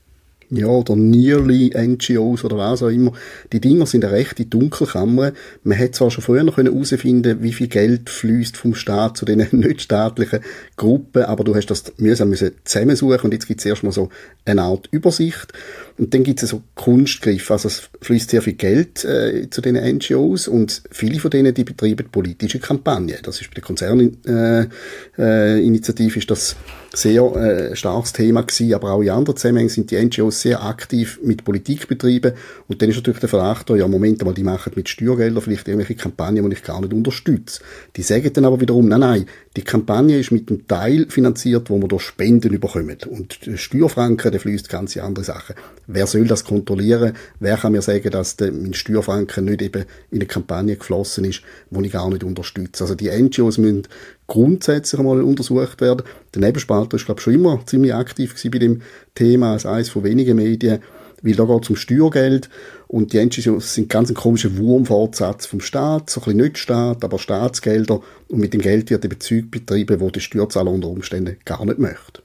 Ja, 0.49 0.67
oder 0.67 0.95
Nearly 0.95 1.71
NGOs 1.75 2.43
oder 2.43 2.57
was 2.57 2.83
auch 2.83 2.89
immer. 2.89 3.13
Die 3.51 3.59
Dinger 3.59 3.85
sind 3.85 4.05
eine 4.05 4.13
rechte 4.13 4.45
Dunkelkammer. 4.45 5.33
Man 5.63 5.77
hätte 5.77 5.93
zwar 5.93 6.11
schon 6.11 6.23
früher 6.23 6.45
herausfinden 6.45 7.41
wie 7.41 7.53
viel 7.53 7.67
Geld 7.67 8.09
fließt 8.09 8.57
vom 8.57 8.75
Staat 8.75 9.17
zu 9.17 9.25
den 9.25 9.39
nicht-staatlichen 9.51 10.41
Gruppen, 10.75 11.23
aber 11.23 11.43
du 11.43 11.55
hast 11.55 11.67
das 11.67 11.93
mühsam 11.97 12.29
müssen 12.29 12.51
zusammensuchen 12.63 13.21
und 13.21 13.33
jetzt 13.33 13.47
gibt 13.47 13.59
es 13.59 13.65
erstmal 13.65 13.91
so 13.93 14.09
eine 14.45 14.61
Art 14.61 14.87
Übersicht. 14.91 15.53
Und 15.97 16.13
dann 16.13 16.23
gibt 16.23 16.43
es 16.43 16.49
so 16.49 16.61
Kunstgriffe, 16.75 17.53
also 17.53 17.69
es 17.69 17.89
fließt 18.01 18.29
sehr 18.29 18.41
viel 18.41 18.53
Geld 18.53 19.05
äh, 19.05 19.49
zu 19.49 19.61
den 19.61 19.75
NGOs 19.75 20.47
und 20.47 20.83
viele 20.91 21.19
von 21.19 21.31
denen, 21.31 21.53
die 21.53 21.63
betreiben 21.63 22.07
politische 22.11 22.59
Kampagnen. 22.59 23.15
Das 23.23 23.39
ist 23.39 23.49
bei 23.49 23.55
der 23.55 23.63
Konzerninitiative 23.63 24.73
äh, 25.17 26.17
äh, 26.17 26.19
ist 26.19 26.29
das 26.29 26.55
sehr 26.95 27.23
äh, 27.35 27.75
starkes 27.75 28.13
Thema 28.13 28.41
gewesen, 28.41 28.73
aber 28.73 28.91
auch 28.91 29.01
in 29.01 29.09
anderen 29.09 29.37
Zusammenhängen 29.37 29.69
sind 29.69 29.91
die 29.91 30.03
NGOs 30.03 30.41
sehr 30.41 30.63
aktiv 30.63 31.19
mit 31.23 31.43
Politik 31.43 31.87
betrieben 31.87 32.33
und 32.67 32.81
dann 32.81 32.89
ist 32.89 32.95
natürlich 32.95 33.19
der 33.19 33.29
Verdacht, 33.29 33.69
ja 33.69 33.87
Moment 33.87 34.23
mal, 34.23 34.33
die 34.33 34.43
machen 34.43 34.73
mit 34.75 34.89
Steuergeldern 34.89 35.41
vielleicht 35.41 35.67
irgendwelche 35.67 35.95
Kampagnen, 35.95 36.49
die 36.49 36.55
ich 36.55 36.63
gar 36.63 36.81
nicht 36.81 36.93
unterstütze. 36.93 37.61
Die 37.95 38.01
sagen 38.01 38.31
dann 38.33 38.45
aber 38.45 38.59
wiederum, 38.59 38.87
nein, 38.87 38.99
nein, 38.99 39.25
die 39.55 39.63
Kampagne 39.63 40.17
ist 40.17 40.31
mit 40.31 40.49
einem 40.49 40.67
Teil 40.67 41.07
finanziert, 41.09 41.69
wo 41.69 41.77
man 41.77 41.89
durch 41.89 42.03
Spenden 42.03 42.53
überkommt 42.53 43.07
und 43.07 43.39
Steuerfranken, 43.55 44.31
der 44.31 44.39
fließt 44.39 44.69
ganz 44.69 44.97
andere 44.97 45.25
Sachen. 45.25 45.55
Wer 45.87 46.07
soll 46.07 46.25
das 46.25 46.43
kontrollieren? 46.43 47.13
Wer 47.39 47.57
kann 47.57 47.71
mir 47.71 47.81
sagen, 47.81 48.09
dass 48.09 48.35
der, 48.35 48.51
mein 48.51 48.73
Steuerfranken 48.73 49.45
nicht 49.45 49.61
eben 49.61 49.83
in 50.11 50.19
eine 50.19 50.25
Kampagne 50.25 50.75
geflossen 50.75 51.25
ist, 51.25 51.41
wo 51.69 51.81
ich 51.81 51.91
gar 51.91 52.09
nicht 52.09 52.23
unterstütze? 52.23 52.83
Also 52.83 52.95
die 52.95 53.09
NGOs 53.09 53.57
müssen 53.57 53.87
grundsätzlich 54.27 54.99
einmal 54.99 55.21
untersucht 55.21 55.81
werden. 55.81 56.03
Der 56.33 56.41
Nebenspalter 56.41 56.97
ist, 56.97 57.05
glaube 57.05 57.19
ich, 57.19 57.23
schon 57.23 57.33
immer 57.33 57.59
ziemlich 57.65 57.93
aktiv 57.93 58.33
gewesen 58.33 58.51
bei 58.51 58.59
dem 58.59 58.81
Thema, 59.13 59.53
als 59.53 59.65
eines 59.65 59.89
von 59.89 60.03
wenigen 60.03 60.37
Medien, 60.37 60.79
weil 61.21 61.35
da 61.35 61.45
geht 61.45 61.63
es 61.63 61.69
um 61.69 61.75
Steuergeld 61.75 62.49
und 62.87 63.13
die 63.13 63.23
NGOs 63.23 63.73
sind 63.73 63.89
ganz 63.89 64.09
ein 64.09 64.15
komischer 64.15 64.57
Wurmfortsatz 64.57 65.45
vom 65.45 65.59
Staat, 65.59 66.09
so 66.09 66.21
ein 66.21 66.25
bisschen 66.25 66.39
nicht 66.39 66.57
Staat, 66.57 67.03
aber 67.03 67.19
Staatsgelder 67.19 68.01
und 68.29 68.39
mit 68.39 68.53
dem 68.53 68.61
Geld 68.61 68.89
wird 68.89 69.05
eben 69.05 69.19
Zeug 69.19 69.49
betrieben, 69.49 69.99
wo 69.99 70.09
der 70.09 70.19
Steuerzahler 70.19 70.71
unter 70.71 70.87
Umständen 70.87 71.37
gar 71.45 71.65
nicht 71.65 71.79
möchte. 71.79 72.21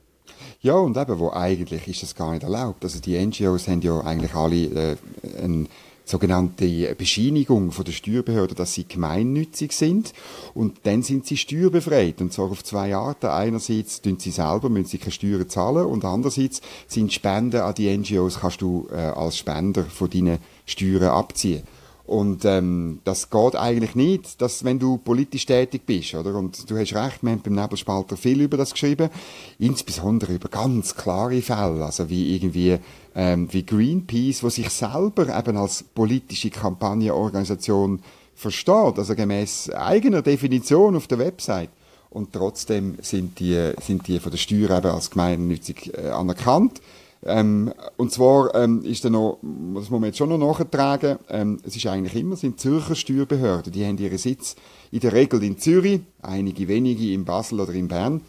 Ja, 0.63 0.75
und 0.75 0.97
eben, 0.99 1.19
wo 1.19 1.31
eigentlich 1.31 1.89
ist 1.89 2.03
das 2.03 2.15
gar 2.15 2.33
nicht 2.33 2.43
erlaubt. 2.43 2.85
Also 2.85 3.01
die 3.01 3.19
NGOs 3.19 3.67
haben 3.67 3.81
ja 3.81 3.99
eigentlich 4.01 4.35
alle 4.35 4.57
äh, 4.57 4.97
einen 5.43 5.69
sogenannte 6.11 6.95
Bescheinigung 6.97 7.73
von 7.73 7.85
der 7.85 7.93
Steuerbehörde, 7.93 8.55
dass 8.55 8.75
sie 8.75 8.87
gemeinnützig 8.87 9.73
sind 9.73 10.13
und 10.55 10.81
dann 10.83 11.03
sind 11.03 11.27
sie 11.27 11.37
steuerbefreit 11.37 12.21
und 12.21 12.33
zwar 12.33 12.51
auf 12.51 12.65
zwei 12.65 12.95
Arten. 12.95 13.27
Einerseits 13.27 14.03
tun 14.03 14.19
sie 14.19 14.31
selber, 14.31 14.69
müssen 14.69 14.89
sie 14.89 14.99
keine 14.99 15.13
Steuern 15.13 15.49
zahlen 15.49 15.87
und 15.87 16.05
andererseits 16.05 16.61
sind 16.87 17.13
Spenden 17.13 17.61
an 17.61 17.75
die 17.75 17.97
NGOs 17.97 18.41
kannst 18.41 18.61
du 18.61 18.89
äh, 18.93 18.97
als 18.97 19.39
Spender 19.39 19.85
von 19.85 20.11
deinen 20.11 20.39
Steuern 20.67 21.05
abziehen. 21.05 21.63
Und 22.11 22.45
ähm, 22.45 22.99
das 23.05 23.31
geht 23.31 23.55
eigentlich 23.55 23.95
nicht, 23.95 24.43
dass 24.43 24.65
wenn 24.65 24.81
du 24.81 24.99
politisch 24.99 25.47
tätig 25.47 25.83
bist, 25.87 26.13
oder? 26.17 26.35
Und 26.35 26.69
du 26.69 26.77
hast 26.77 26.93
recht, 26.93 27.23
wir 27.23 27.31
haben 27.31 27.41
beim 27.41 27.55
Nebelspalter 27.55 28.17
viel 28.17 28.41
über 28.41 28.57
das 28.57 28.73
geschrieben, 28.73 29.11
insbesondere 29.61 30.35
über 30.35 30.49
ganz 30.49 30.97
klare 30.97 31.41
Fälle, 31.41 31.85
also 31.85 32.11
wie 32.11 32.35
irgendwie 32.35 32.79
ähm, 33.15 33.47
wie 33.53 33.65
Greenpeace, 33.65 34.43
wo 34.43 34.49
sich 34.49 34.71
selber 34.71 35.39
eben 35.39 35.57
als 35.57 35.85
politische 35.85 36.51
Kampagnenorganisation 36.51 38.01
versteht, 38.35 38.99
also 38.99 39.15
gemäß 39.15 39.71
eigener 39.71 40.23
Definition 40.23 40.97
auf 40.97 41.07
der 41.07 41.21
Website. 41.21 41.71
Und 42.11 42.33
trotzdem 42.33 42.97
sind 43.03 43.39
die, 43.39 43.71
sind 43.81 44.09
die 44.09 44.19
von 44.19 44.33
der 44.33 44.39
Steuer 44.39 44.77
eben 44.77 44.91
als 44.91 45.13
gemeinnützig 45.13 45.97
äh, 45.97 46.09
anerkannt. 46.09 46.81
Ähm, 47.25 47.73
und 47.99 48.13
zwar 48.13 48.55
ähm, 48.55 48.83
ist 48.83 49.05
dann 49.05 49.13
noch, 49.13 49.39
das 49.43 49.91
muss 49.91 50.01
man 50.01 50.05
jetzt 50.05 50.17
schon 50.17 50.31
noch 50.31 50.39
nachtragen, 50.39 51.19
ähm, 51.29 51.59
es 51.65 51.77
ist 51.77 51.87
eigentlich 51.87 52.17
immer, 52.17 52.37
sind 52.37 52.59
Zürcher 52.59 52.95
Steuerbehörden, 52.95 53.73
die 53.73 53.85
haben 53.85 53.99
ihren 53.99 54.17
Sitz 54.17 54.57
in 54.91 55.01
der 55.01 55.13
Regel 55.13 55.43
in 55.43 55.59
Zürich, 55.59 56.01
einige 56.23 56.67
wenige 56.67 57.13
in 57.13 57.27
Basel 57.27 57.61
oder 57.61 57.75
in 57.75 57.89
Bern, 57.89 58.23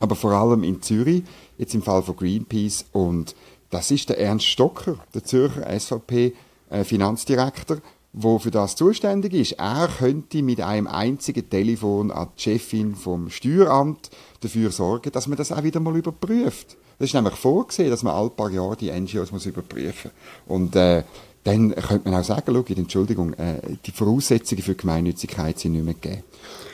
aber 0.00 0.16
vor 0.16 0.32
allem 0.32 0.64
in 0.64 0.82
Zürich, 0.82 1.22
jetzt 1.58 1.74
im 1.74 1.82
Fall 1.82 2.02
von 2.02 2.16
Greenpeace 2.16 2.86
und 2.92 3.36
das 3.70 3.92
ist 3.92 4.08
der 4.08 4.18
Ernst 4.18 4.46
Stocker, 4.46 4.96
der 5.14 5.22
Zürcher 5.22 5.66
SVP-Finanzdirektor, 5.78 7.76
äh, 7.76 7.82
wo 8.14 8.38
für 8.38 8.50
das 8.50 8.74
zuständig 8.74 9.34
ist. 9.34 9.52
Er 9.52 9.88
könnte 9.98 10.42
mit 10.42 10.60
einem 10.60 10.86
einzigen 10.88 11.48
Telefon 11.48 12.10
an 12.10 12.30
die 12.36 12.42
Chefin 12.42 12.96
vom 12.96 13.30
Steueramt 13.30 14.10
dafür 14.40 14.72
sorgen, 14.72 15.12
dass 15.12 15.28
man 15.28 15.36
das 15.36 15.52
auch 15.52 15.62
wieder 15.62 15.78
mal 15.80 15.96
überprüft. 15.96 16.78
Das 16.98 17.08
ist 17.08 17.14
nämlich 17.14 17.34
vorgesehen, 17.34 17.90
dass 17.90 18.02
man 18.02 18.14
alle 18.14 18.30
paar 18.30 18.50
Jahre 18.50 18.76
die 18.76 18.90
NGOs 18.90 19.30
muss 19.30 19.46
überprüfen 19.46 20.10
muss. 20.46 20.56
Und 20.56 20.74
äh, 20.74 21.04
dann 21.44 21.74
könnte 21.74 22.10
man 22.10 22.20
auch 22.20 22.24
sagen, 22.24 22.42
schau, 22.46 22.74
Entschuldigung, 22.74 23.32
äh, 23.34 23.60
die 23.86 23.90
Voraussetzungen 23.90 24.62
für 24.62 24.74
Gemeinnützigkeit 24.74 25.58
sind 25.58 25.72
nicht 25.72 25.84
mehr 25.84 25.94
gegeben. 25.94 26.24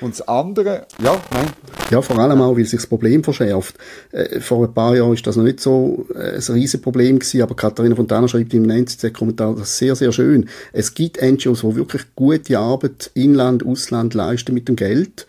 Und 0.01 0.19
das 0.19 0.27
andere, 0.27 0.87
ja, 1.03 1.21
nein. 1.31 1.47
Ja, 1.91 2.03
vor 2.03 2.19
allem 2.19 2.41
auch, 2.41 2.57
weil 2.57 2.65
sich 2.65 2.81
das 2.81 2.87
Problem 2.87 3.23
verschärft. 3.23 3.77
Äh, 4.11 4.41
vor 4.41 4.67
ein 4.67 4.75
paar 4.75 4.97
Jahren 4.97 5.13
ist 5.13 5.27
das 5.27 5.37
noch 5.37 5.45
nicht 5.45 5.61
so 5.61 6.07
äh, 6.15 6.37
ein 6.37 6.55
riesen 6.55 6.83
Problem 6.83 7.19
gewesen, 7.19 7.43
aber 7.43 7.55
Katharina 7.55 7.95
Fontana 7.95 8.27
schreibt 8.27 8.53
im 8.55 8.69
NZZ-Kommentar 8.69 9.55
das 9.55 9.79
sehr, 9.79 9.95
sehr 9.95 10.13
schön. 10.13 10.49
Es 10.73 10.95
gibt 10.95 11.23
NGOs, 11.23 11.61
die 11.61 11.77
wirklich 11.77 12.03
gute 12.17 12.59
Arbeit 12.59 13.11
Inland, 13.15 13.65
Ausland 13.65 14.15
leisten 14.15 14.55
mit 14.55 14.69
dem 14.69 14.77
Geld. 14.77 15.27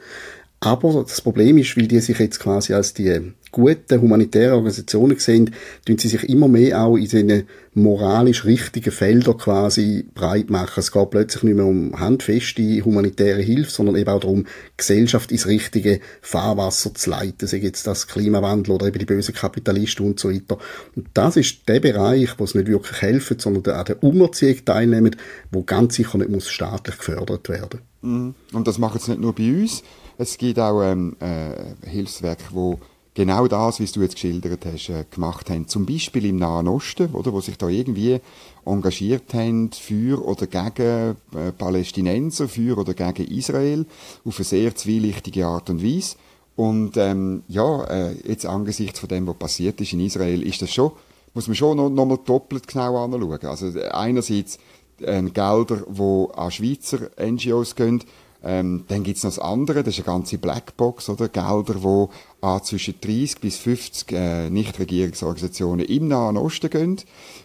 Aber 0.66 1.04
das 1.08 1.22
Problem 1.22 1.60
ist, 1.60 1.78
weil 1.78 1.88
die 1.88 2.00
sich 2.00 2.18
jetzt 2.18 2.40
quasi 2.40 2.74
als 2.74 2.96
die 2.96 3.34
guten 3.52 4.02
humanitären 4.02 4.56
Organisationen 4.56 5.20
sehen, 5.20 5.54
tun 5.86 6.00
sie 6.00 6.08
sich 6.08 6.28
immer 6.28 6.48
mehr 6.48 6.82
auch 6.82 6.96
in 6.96 7.04
diesen 7.04 7.44
moralisch 7.76 8.46
richtigen 8.46 8.92
Feldern 8.92 9.38
quasi 9.38 10.08
breit 10.16 10.50
machen. 10.50 10.80
Es 10.80 10.92
geht 10.92 11.10
plötzlich 11.12 11.44
nicht 11.44 11.56
mehr 11.56 11.66
um 11.66 12.00
handfeste 12.00 12.84
humanitäre 12.84 13.44
Hilfe, 13.44 13.70
sondern 13.70 13.96
eben 13.96 14.10
auch 14.10 14.20
darum, 14.20 14.48
Gesellschaft 14.76 15.32
ins 15.32 15.46
richtige 15.46 16.00
Fahrwasser 16.22 16.96
zu 16.96 17.12
leiten, 17.12 17.48
sei 17.48 17.58
jetzt 17.58 17.86
das 17.86 18.08
Klimawandel 18.08 18.74
oder 18.74 18.88
eben 18.88 18.98
die 18.98 19.06
bösen 19.06 19.36
Kapitalisten 19.36 20.04
und 20.04 20.20
so 20.20 20.32
weiter. 20.32 20.58
Und 20.96 21.10
das 21.14 21.38
ist 21.38 21.70
der 21.70 21.80
Bereich, 21.80 22.40
wo 22.40 22.44
es 22.44 22.56
nicht 22.56 22.68
wirklich 22.68 23.04
helfen, 23.04 23.38
sondern 23.38 23.76
an 23.76 23.86
der 23.86 24.02
Umerziehung 24.02 24.66
teilnehmen, 24.66 25.16
wo 25.52 25.62
ganz 25.62 25.94
sicher 25.94 26.18
nicht 26.18 26.32
muss 26.32 26.50
staatlich 26.50 26.98
gefördert 26.98 27.50
werden. 27.50 27.82
Mhm. 28.02 28.34
Und 28.52 28.68
das 28.68 28.80
macht 28.80 29.00
es 29.00 29.08
nicht 29.08 29.22
nur 29.22 29.36
bei 29.36 29.44
uns. 29.44 29.84
Es 30.18 30.38
gibt 30.38 30.60
auch 30.60 30.82
ähm, 30.82 31.18
äh, 31.20 31.88
Hilfswerke, 31.88 32.46
wo 32.52 32.80
genau 33.16 33.48
das, 33.48 33.80
wie 33.80 33.86
du 33.86 34.02
jetzt 34.02 34.16
geschildert 34.16 34.66
hast, 34.66 34.90
äh, 34.90 35.06
gemacht 35.10 35.50
haben. 35.50 35.68
Zum 35.68 35.86
Beispiel 35.86 36.26
im 36.26 36.38
Nahen 36.38 36.68
Osten, 36.68 37.14
oder, 37.14 37.34
wo 37.34 37.42
sich 37.42 37.58
da 37.58 37.68
irgendwie 37.68 38.20
engagiert 38.66 39.34
haben 39.34 39.72
für 39.72 40.24
oder 40.26 40.48
gegen 40.48 41.16
äh, 41.34 41.52
Palästinenser, 41.58 42.48
für 42.48 42.78
oder 42.78 42.94
gegen 42.94 43.30
Israel, 43.32 43.86
auf 44.24 44.38
eine 44.38 44.46
sehr 44.46 44.76
zwielichtige 44.76 45.48
Art 45.48 45.70
und 45.70 45.84
Weise. 45.84 46.16
Und 46.56 46.96
ähm, 46.96 47.44
ja, 47.50 47.84
äh, 47.86 48.16
jetzt 48.26 48.46
angesichts 48.46 49.00
von 49.00 49.10
dem, 49.10 49.28
was 49.28 49.36
passiert 49.36 49.82
ist 49.82 49.92
in 49.92 50.00
Israel, 50.00 50.42
ist 50.44 50.62
das 50.62 50.72
schon, 50.72 50.92
muss 51.34 51.48
man 51.48 51.56
schon 51.56 51.76
noch, 51.76 51.90
noch 51.90 52.06
mal 52.06 52.20
doppelt 52.24 52.68
genau 52.68 53.04
anschauen. 53.04 53.40
Also 53.44 53.78
einerseits 53.92 54.58
äh, 55.02 55.22
Gelder, 55.24 55.84
die 55.88 56.28
an 56.34 56.52
Schweizer 56.52 57.10
NGOs 57.20 57.76
gehen, 57.76 58.02
ähm, 58.46 58.86
dann 58.88 59.04
gibt's 59.04 59.24
noch 59.24 59.32
das 59.32 59.40
andere, 59.40 59.84
das 59.84 59.96
ist 59.96 60.08
eine 60.08 60.18
ganze 60.18 60.38
Blackbox, 60.38 61.10
oder? 61.10 61.28
Gelder, 61.28 61.82
wo 61.82 62.12
an 62.42 62.64
zwischen 62.64 62.96
30 63.02 63.40
bis 63.40 63.58
50 63.58 64.12
äh, 64.12 64.50
Nichtregierungsorganisationen 64.52 65.86
im 65.86 66.08
Nahen 66.08 66.38
Osten 66.38 66.70
gehen, 66.70 67.02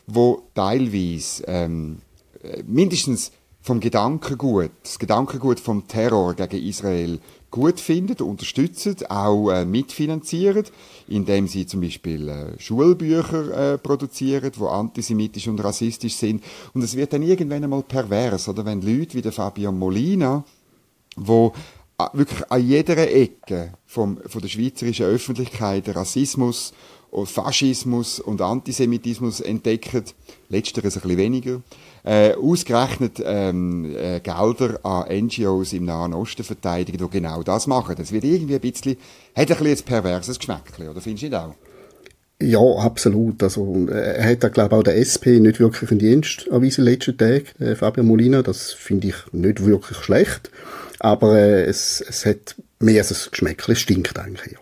wo 0.06 0.42
teilweise 0.54 1.44
ähm, 1.46 2.02
äh, 2.42 2.62
mindestens 2.66 3.32
vom 3.62 3.80
Gedankengut, 3.80 4.70
das 4.82 4.98
Gedankengut 4.98 5.58
vom 5.58 5.88
Terror 5.88 6.34
gegen 6.34 6.66
Israel 6.66 7.18
gut 7.50 7.80
finden, 7.80 8.22
unterstützen, 8.22 8.96
auch 9.08 9.50
äh, 9.50 9.64
mitfinanzieren, 9.64 10.64
indem 11.08 11.48
sie 11.48 11.66
zum 11.66 11.80
Beispiel 11.80 12.28
äh, 12.28 12.60
Schulbücher 12.60 13.72
äh, 13.72 13.78
produzieren, 13.78 14.52
wo 14.56 14.66
antisemitisch 14.68 15.48
und 15.48 15.62
rassistisch 15.62 16.14
sind. 16.14 16.44
Und 16.74 16.82
es 16.82 16.94
wird 16.94 17.12
dann 17.12 17.22
irgendwann 17.22 17.64
einmal 17.64 17.82
pervers, 17.82 18.48
oder 18.48 18.64
wenn 18.64 18.82
Leute 18.82 19.14
wie 19.14 19.22
der 19.22 19.32
Fabio 19.32 19.72
Molina 19.72 20.44
wo 21.20 21.52
äh, 21.98 22.04
wirklich 22.12 22.50
an 22.50 22.66
jeder 22.66 22.96
Ecke 22.98 23.72
vom, 23.86 24.18
von 24.26 24.40
der 24.40 24.48
schweizerischen 24.48 25.06
Öffentlichkeit 25.06 25.94
Rassismus, 25.94 26.72
und 27.10 27.28
Faschismus 27.28 28.20
und 28.20 28.40
Antisemitismus 28.40 29.40
entdeckt, 29.40 30.14
letzteres 30.48 30.96
ein 30.96 31.02
bisschen 31.02 31.18
weniger, 31.18 31.62
äh, 32.04 32.34
ausgerechnet 32.34 33.20
ähm, 33.24 33.94
äh, 33.96 34.20
Gelder 34.20 34.78
an 34.84 35.26
NGOs 35.26 35.72
im 35.72 35.84
Nahen 35.86 36.14
Osten 36.14 36.44
verteidigen, 36.44 36.98
die 36.98 37.10
genau 37.10 37.42
das 37.42 37.66
machen. 37.66 37.96
Das 37.98 38.12
wird 38.12 38.24
irgendwie 38.24 38.54
ein 38.54 38.60
bisschen, 38.60 38.96
hat 39.34 39.50
ein 39.50 39.58
bisschen 39.58 39.66
ein 39.66 39.84
perverses 39.84 40.38
Geschmäckchen, 40.38 40.88
oder 40.88 41.00
findest 41.00 41.22
du 41.22 41.26
nicht 41.26 41.36
auch? 41.36 41.54
Ja, 42.42 42.60
absolut. 42.82 43.42
Also, 43.42 43.86
äh, 43.90 44.16
er 44.16 44.30
hat 44.30 44.44
da, 44.44 44.48
glaube 44.48 44.74
ich, 44.74 44.78
auch 44.78 44.82
der 44.84 44.96
SP 44.96 45.40
nicht 45.40 45.60
wirklich 45.60 45.90
einen 45.90 45.98
Dienst 45.98 46.46
erwiesen 46.46 46.84
letzten 46.84 47.18
Tag, 47.18 47.60
äh, 47.60 47.74
Fabio 47.74 48.02
Molina. 48.02 48.40
Das 48.42 48.72
finde 48.72 49.08
ich 49.08 49.16
nicht 49.32 49.62
wirklich 49.66 49.98
schlecht. 49.98 50.50
Aber 51.00 51.36
äh, 51.36 51.64
es, 51.64 52.00
es 52.00 52.24
hat 52.26 52.54
mehr 52.78 53.02
als 53.02 53.10
ein 53.10 53.30
Geschmäckchen. 53.30 53.72
Es 53.72 53.80
stinkt 53.80 54.18
eigentlich. 54.18 54.52
Ja. 54.52 54.58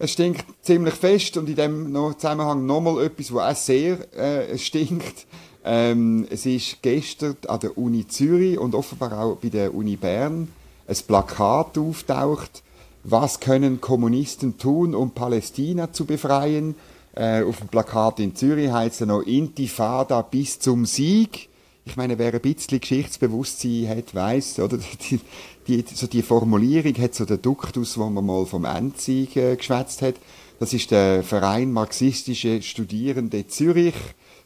Es 0.00 0.12
stinkt 0.12 0.44
ziemlich 0.62 0.94
fest 0.94 1.36
und 1.36 1.48
in 1.48 1.56
dem 1.56 1.94
Zusammenhang 2.18 2.66
nochmal 2.66 3.04
etwas, 3.04 3.32
was 3.32 3.56
auch 3.56 3.62
sehr 3.62 4.16
äh, 4.16 4.58
stinkt. 4.58 5.26
Ähm, 5.64 6.26
es 6.30 6.44
ist 6.44 6.82
gestern 6.82 7.36
an 7.46 7.60
der 7.60 7.76
Uni 7.78 8.06
Zürich 8.06 8.58
und 8.58 8.74
offenbar 8.74 9.18
auch 9.18 9.36
bei 9.36 9.48
der 9.48 9.74
Uni 9.74 9.96
Bern 9.96 10.48
ein 10.86 10.96
Plakat 11.06 11.78
auftaucht. 11.78 12.62
Was 13.04 13.40
können 13.40 13.80
Kommunisten 13.80 14.58
tun, 14.58 14.94
um 14.94 15.12
Palästina 15.12 15.92
zu 15.92 16.04
befreien? 16.04 16.74
Äh, 17.14 17.42
auf 17.42 17.58
dem 17.58 17.68
Plakat 17.68 18.20
in 18.20 18.34
Zürich 18.36 18.70
heißt 18.70 19.00
es 19.00 19.06
noch 19.06 19.22
Intifada 19.22 20.22
bis 20.22 20.58
zum 20.58 20.86
Sieg 20.86 21.48
ich 21.88 21.96
meine, 21.96 22.18
wer 22.18 22.32
ein 22.32 22.40
bisschen 22.40 22.80
Geschichtsbewusstsein 22.80 23.88
hat, 23.88 24.14
weiß, 24.14 24.60
oder 24.60 24.78
die, 25.10 25.20
die, 25.66 25.84
so 25.92 26.06
die 26.06 26.22
Formulierung 26.22 26.94
hat 26.98 27.14
so 27.14 27.24
den 27.24 27.42
Duktus, 27.42 27.98
wo 27.98 28.08
man 28.08 28.24
mal 28.24 28.46
vom 28.46 28.64
Endsieg 28.64 29.36
äh, 29.36 29.56
geschwätzt 29.56 30.02
hat. 30.02 30.14
Das 30.58 30.72
ist 30.72 30.90
der 30.90 31.22
Verein 31.22 31.72
Marxistische 31.72 32.62
Studierende 32.62 33.46
Zürich, 33.46 33.94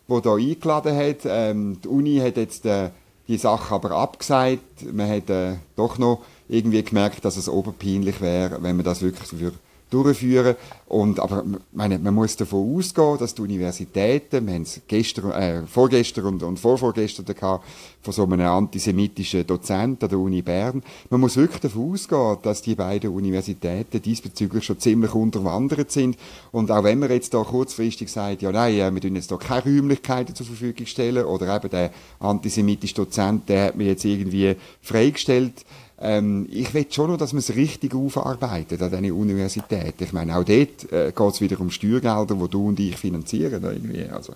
wo 0.09 0.21
da 0.21 0.35
eingeladen 0.35 0.97
hat. 0.97 1.21
Ähm, 1.25 1.79
die 1.83 1.89
Uni 1.89 2.19
hat 2.19 2.37
jetzt 2.37 2.67
äh, 2.67 2.91
die 3.29 3.39
Sache 3.39 3.75
aber 3.75 3.93
abgesagt. 3.93 4.93
Man 4.93 5.09
hat 5.09 5.31
äh, 5.31 5.57
doch 5.77 5.99
noch 5.99 6.23
irgendwie 6.49 6.83
gemerkt, 6.83 7.25
dass 7.25 7.37
es 7.37 7.49
oberpeinlich 7.49 8.21
wäre, 8.21 8.63
wenn 8.63 8.77
man 8.77 8.85
das 8.85 9.01
wirklich 9.01 9.29
für 9.29 9.53
durchführen. 9.93 10.57
Und, 10.87 11.21
aber 11.21 11.45
meine, 11.73 11.99
man 11.99 12.15
muss 12.15 12.37
davon 12.37 12.77
ausgehen, 12.77 13.19
dass 13.19 13.35
die 13.35 13.43
Universitäten, 13.43 14.47
wir 14.47 14.55
haben 14.55 14.63
es 14.63 14.81
gestern, 14.87 15.31
äh, 15.33 15.63
vorgestern 15.67 16.27
und, 16.27 16.43
und 16.43 16.59
vorvorgestern 16.59 17.27
gehabt, 17.27 17.65
von 18.03 18.13
so 18.13 18.25
einem 18.25 18.41
antisemitischen 18.41 19.47
Dozent 19.47 20.03
an 20.03 20.09
der 20.09 20.19
Uni 20.19 20.43
Bern, 20.43 20.83
man 21.09 21.21
muss 21.21 21.37
wirklich 21.37 21.61
davon 21.61 21.93
ausgehen, 21.93 22.39
dass 22.43 22.63
die 22.63 22.75
beiden 22.75 23.11
Universitäten 23.11 24.03
diesbezüglich 24.03 24.65
schon 24.65 24.81
ziemlich 24.81 25.15
unterwandert 25.15 25.91
sind. 25.91 26.17
Und 26.51 26.71
auch 26.71 26.85
wenn 26.85 26.99
man 26.99 27.11
jetzt 27.11 27.33
da 27.33 27.43
kurzfristig 27.43 28.11
sagt, 28.11 28.43
ja 28.43 28.51
nein, 28.51 28.75
äh, 28.75 28.93
wir 28.93 29.01
tun 29.01 29.17
jetzt 29.17 29.31
da 29.31 29.37
keine 29.37 29.65
Räumlichkeiten 29.65 30.35
zur 30.35 30.47
Verfügung 30.47 30.87
stellen, 30.87 31.25
oder 31.25 31.55
eben 31.55 31.71
der 31.71 31.91
antisemitische 32.19 32.95
Dozent, 32.95 33.49
der 33.49 33.67
hat 33.67 33.77
mir 33.77 33.87
jetzt 33.87 34.05
irgendwie 34.05 34.57
freigestellt, 34.81 35.65
ähm, 36.03 36.49
ich 36.51 36.75
will 36.75 36.87
schon 36.91 37.11
noch, 37.11 37.17
dass 37.17 37.33
man 37.33 37.39
es 37.39 37.55
richtig 37.55 37.95
aufarbeitet 37.95 38.83
an 38.83 38.91
diesen 38.91 39.13
Universitäten. 39.13 40.03
Ich 40.03 40.13
meine, 40.13 40.37
auch 40.37 40.45
dort 40.45 40.93
äh, 40.93 41.13
geht 41.17 41.35
es 41.35 41.41
wieder 41.41 41.61
um 41.61 41.71
Steuergelder, 41.71 42.35
die 42.35 42.49
du 42.49 42.69
und 42.69 42.81
ich 42.81 42.97
finanzieren. 42.97 43.63
Irgendwie. 43.63 44.05
Also. 44.09 44.35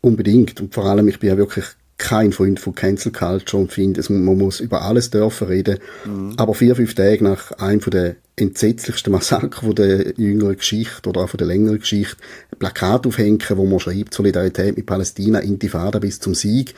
Unbedingt. 0.00 0.60
Und 0.60 0.74
vor 0.74 0.86
allem, 0.86 1.06
ich 1.06 1.20
bin 1.20 1.30
ja 1.30 1.36
wirklich 1.36 1.64
kein 1.98 2.32
Freund 2.32 2.60
von 2.60 2.74
Cancel 2.74 3.12
Culture 3.12 3.62
und 3.62 3.72
finde, 3.72 4.02
man 4.12 4.38
muss 4.38 4.60
über 4.60 4.82
alles 4.82 5.10
dürfen 5.10 5.48
reden. 5.48 5.78
Mhm. 6.04 6.34
Aber 6.36 6.54
vier, 6.54 6.74
fünf 6.74 6.94
Tage 6.94 7.22
nach 7.22 7.52
einem 7.52 7.80
von 7.80 7.90
der 7.92 8.16
entsetzlichsten 8.36 9.12
Massaker 9.12 9.62
von 9.62 9.74
der 9.74 10.16
jüngeren 10.16 10.56
Geschichte 10.56 11.08
oder 11.08 11.22
auch 11.22 11.28
von 11.28 11.38
der 11.38 11.46
längeren 11.48 11.80
Geschichte 11.80 12.16
ein 12.52 12.58
Plakat 12.58 13.06
aufhängen, 13.06 13.42
wo 13.50 13.66
man 13.66 13.80
schreibt, 13.80 14.14
Solidarität 14.14 14.76
mit 14.76 14.86
Palästina, 14.86 15.40
Intifada 15.40 15.98
bis 15.98 16.20
zum 16.20 16.34
Sieg 16.34 16.74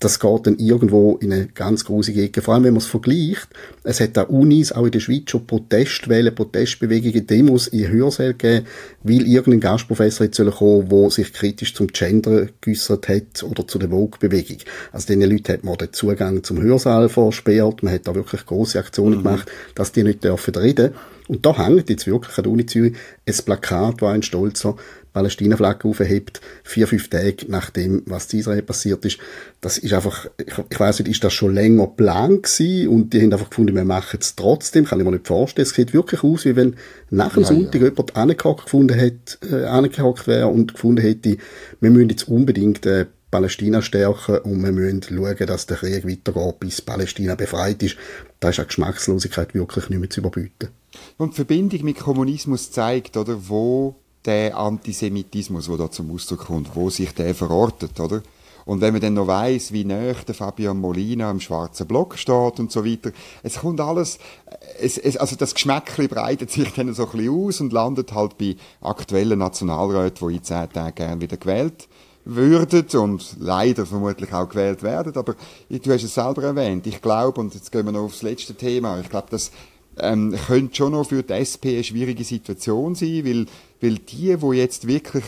das 0.00 0.18
geht 0.18 0.46
dann 0.46 0.58
irgendwo 0.58 1.16
in 1.16 1.30
eine 1.30 1.46
ganz 1.48 1.84
große 1.84 2.14
Ecke. 2.14 2.40
Vor 2.40 2.54
allem, 2.54 2.64
wenn 2.64 2.72
man 2.72 2.80
es 2.80 2.86
vergleicht, 2.86 3.48
es 3.84 4.00
hat 4.00 4.16
da 4.16 4.22
Unis, 4.22 4.72
auch 4.72 4.86
in 4.86 4.92
der 4.92 5.00
Schweiz 5.00 5.30
schon 5.30 5.46
Protestwellen, 5.46 6.34
Protestbewegungen, 6.34 7.26
Demos 7.26 7.68
in 7.68 7.88
Hörsälen 7.88 8.38
gegeben, 8.38 8.66
weil 9.02 9.26
irgendein 9.26 9.60
Gastprofessor 9.60 10.24
jetzt 10.24 10.42
kommen, 10.56 10.88
der 10.88 11.10
sich 11.10 11.32
kritisch 11.34 11.74
zum 11.74 11.88
Gender 11.88 12.48
geäussert 12.62 13.08
hat 13.08 13.42
oder 13.42 13.68
zu 13.68 13.78
der 13.78 13.90
Vogue-Bewegung. 13.90 14.58
Also 14.90 15.06
diesen 15.06 15.30
Leuten 15.30 15.52
hat 15.52 15.64
man 15.64 15.76
den 15.76 15.92
Zugang 15.92 16.42
zum 16.44 16.62
Hörsaal 16.62 17.10
versperrt, 17.10 17.82
man 17.82 17.92
hat 17.92 18.08
da 18.08 18.14
wirklich 18.14 18.46
große 18.46 18.78
Aktionen 18.78 19.18
mhm. 19.18 19.22
gemacht, 19.22 19.50
dass 19.74 19.92
die 19.92 20.02
nicht 20.02 20.24
dürfen 20.24 20.54
reden. 20.54 20.94
Und 21.28 21.46
da 21.46 21.56
hängt 21.56 21.90
jetzt 21.90 22.08
wirklich 22.08 22.36
an 22.38 22.44
der 22.44 22.52
Uni 22.52 22.66
Zürich 22.66 22.96
ein 23.24 23.34
Plakat, 23.44 24.02
wo 24.02 24.06
ein 24.06 24.22
stolzer 24.22 24.74
Palästina-Flagge 25.12 25.88
aufhebt, 25.88 26.40
vier, 26.62 26.86
fünf 26.86 27.08
Tage 27.08 27.46
nachdem, 27.48 28.02
was 28.06 28.32
in 28.32 28.40
Israel 28.40 28.62
passiert 28.62 29.04
ist. 29.04 29.18
Das 29.60 29.78
ist 29.78 29.92
einfach, 29.92 30.26
ich, 30.38 30.54
ich 30.70 30.80
weiss 30.80 30.98
nicht, 30.98 31.10
ist 31.10 31.24
das 31.24 31.32
schon 31.32 31.54
länger 31.54 31.86
Plan 31.86 32.42
gewesen 32.42 32.88
und 32.88 33.12
die 33.12 33.22
haben 33.22 33.32
einfach 33.32 33.50
gefunden, 33.50 33.74
wir 33.74 33.84
machen 33.84 34.18
es 34.20 34.36
trotzdem, 34.36 34.84
kann 34.84 35.00
ich 35.00 35.04
mir 35.04 35.12
nicht 35.12 35.26
vorstellen. 35.26 35.66
Es 35.66 35.74
sieht 35.74 35.92
wirklich 35.92 36.22
aus, 36.22 36.44
wie 36.44 36.56
wenn 36.56 36.76
nach 37.10 37.34
dem 37.34 37.42
ja, 37.42 37.48
Sonntag 37.48 37.80
ja. 37.80 37.88
jemand 37.88 38.16
angehockt 38.16 38.64
gefunden 38.64 38.98
hätte, 38.98 39.38
äh, 39.50 39.66
angehockt 39.66 40.26
wäre 40.26 40.48
und 40.48 40.74
gefunden 40.74 41.02
hätte, 41.02 41.36
wir 41.80 41.90
müssen 41.90 42.10
jetzt 42.10 42.28
unbedingt 42.28 42.86
äh, 42.86 43.06
Palästina 43.30 43.80
stärken 43.80 44.38
und 44.38 44.62
wir 44.62 44.72
müssen 44.72 45.02
schauen, 45.02 45.46
dass 45.46 45.66
der 45.66 45.76
Krieg 45.76 46.06
weitergeht, 46.06 46.60
bis 46.60 46.80
Palästina 46.80 47.36
befreit 47.36 47.82
ist. 47.82 47.96
Da 48.40 48.48
ist 48.48 48.58
eine 48.58 48.66
Geschmackslosigkeit 48.66 49.54
wirklich 49.54 49.88
nicht 49.88 50.00
mehr 50.00 50.10
zu 50.10 50.20
überbieten. 50.20 50.68
Und 51.16 51.32
die 51.32 51.36
Verbindung 51.36 51.84
mit 51.84 51.98
Kommunismus 51.98 52.72
zeigt, 52.72 53.16
oder, 53.16 53.48
wo 53.48 53.94
der 54.24 54.56
Antisemitismus, 54.56 55.66
der 55.66 55.76
da 55.76 55.90
zum 55.90 56.12
Ausdruck 56.14 56.46
kommt, 56.46 56.74
wo 56.74 56.90
sich 56.90 57.14
der 57.14 57.34
verortet, 57.34 57.98
oder? 58.00 58.22
Und 58.66 58.80
wenn 58.80 58.92
man 58.92 59.00
dann 59.00 59.14
noch 59.14 59.26
weiss, 59.26 59.72
wie 59.72 59.84
nah 59.84 60.12
der 60.12 60.34
Fabian 60.34 60.78
Molina 60.78 61.30
im 61.30 61.40
schwarzen 61.40 61.86
Block 61.86 62.16
steht 62.18 62.60
und 62.60 62.70
so 62.70 62.84
weiter, 62.84 63.10
es 63.42 63.60
kommt 63.60 63.80
alles, 63.80 64.18
es, 64.78 64.98
es, 64.98 65.16
also 65.16 65.34
das 65.36 65.54
Geschmäckchen 65.54 66.08
breitet 66.08 66.50
sich 66.50 66.72
dann 66.74 66.92
so 66.94 67.06
ein 67.06 67.10
bisschen 67.10 67.34
aus 67.34 67.60
und 67.60 67.72
landet 67.72 68.12
halt 68.12 68.38
bei 68.38 68.56
aktuellen 68.80 69.38
Nationalräten, 69.38 70.28
die 70.28 70.36
in 70.36 70.44
zehn 70.44 70.70
Tagen 70.70 70.94
gerne 70.94 71.20
wieder 71.20 71.36
gewählt 71.36 71.88
würden 72.24 72.86
und 73.00 73.36
leider 73.40 73.86
vermutlich 73.86 74.32
auch 74.32 74.48
gewählt 74.48 74.82
werden. 74.82 75.16
Aber 75.16 75.34
du 75.68 75.92
hast 75.92 76.04
es 76.04 76.14
selber 76.14 76.44
erwähnt. 76.44 76.86
Ich 76.86 77.00
glaube, 77.00 77.40
und 77.40 77.54
jetzt 77.54 77.72
gehen 77.72 77.86
wir 77.86 77.92
noch 77.92 78.04
aufs 78.04 78.22
letzte 78.22 78.54
Thema, 78.54 79.00
ich 79.00 79.08
glaube, 79.08 79.28
das 79.30 79.50
ähm, 79.98 80.34
könnte 80.46 80.76
schon 80.76 80.92
noch 80.92 81.08
für 81.08 81.22
die 81.22 81.32
SP 81.32 81.74
eine 81.74 81.84
schwierige 81.84 82.24
Situation 82.24 82.94
sein, 82.94 83.24
weil 83.24 83.46
weil 83.80 83.96
die, 83.96 84.40
wo 84.40 84.52
jetzt 84.52 84.86
wirklich 84.86 85.24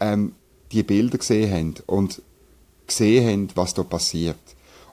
ähm, 0.00 0.32
die 0.72 0.82
Bilder 0.82 1.18
gesehen 1.18 1.52
haben 1.52 1.74
und 1.86 2.22
gesehen 2.86 3.26
haben, 3.26 3.48
was 3.54 3.74
da 3.74 3.82
passiert, 3.82 4.36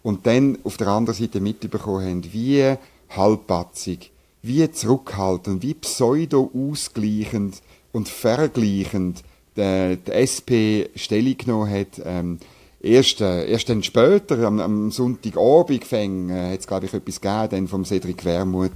und 0.04 0.28
dann 0.28 0.60
auf 0.64 0.78
der 0.78 0.88
anderen 0.88 1.18
Seite 1.20 1.40
mitbekommen 1.40 2.08
haben, 2.08 2.34
wie 2.34 2.76
halbpatzig, 3.10 4.12
wie 4.44 4.70
zurückhaltend, 4.72 5.64
wie 5.64 5.74
pseudo-ausgleichend 5.74 7.62
und 7.92 8.08
vergleichend 8.08 9.24
die, 9.58 9.98
die 10.06 10.12
SP 10.12 10.90
Stellung 10.96 11.38
genommen 11.38 11.72
hat, 11.72 12.02
ähm, 12.06 12.40
erst, 12.82 13.22
äh, 13.22 13.50
erst 13.50 13.70
dann 13.70 13.84
später, 13.84 14.40
am, 14.40 14.60
am 14.60 14.92
Sonntagabend 14.92 15.86
fängt, 15.86 16.30
äh, 16.30 16.52
hat 16.54 16.60
es, 16.60 16.68
glaube 16.68 16.86
ich, 16.86 16.94
etwas 16.94 17.22
gegeben, 17.22 17.50
dann 17.50 17.68
vom 17.68 17.86
Cedric 17.86 18.24
Wermuth, 18.26 18.72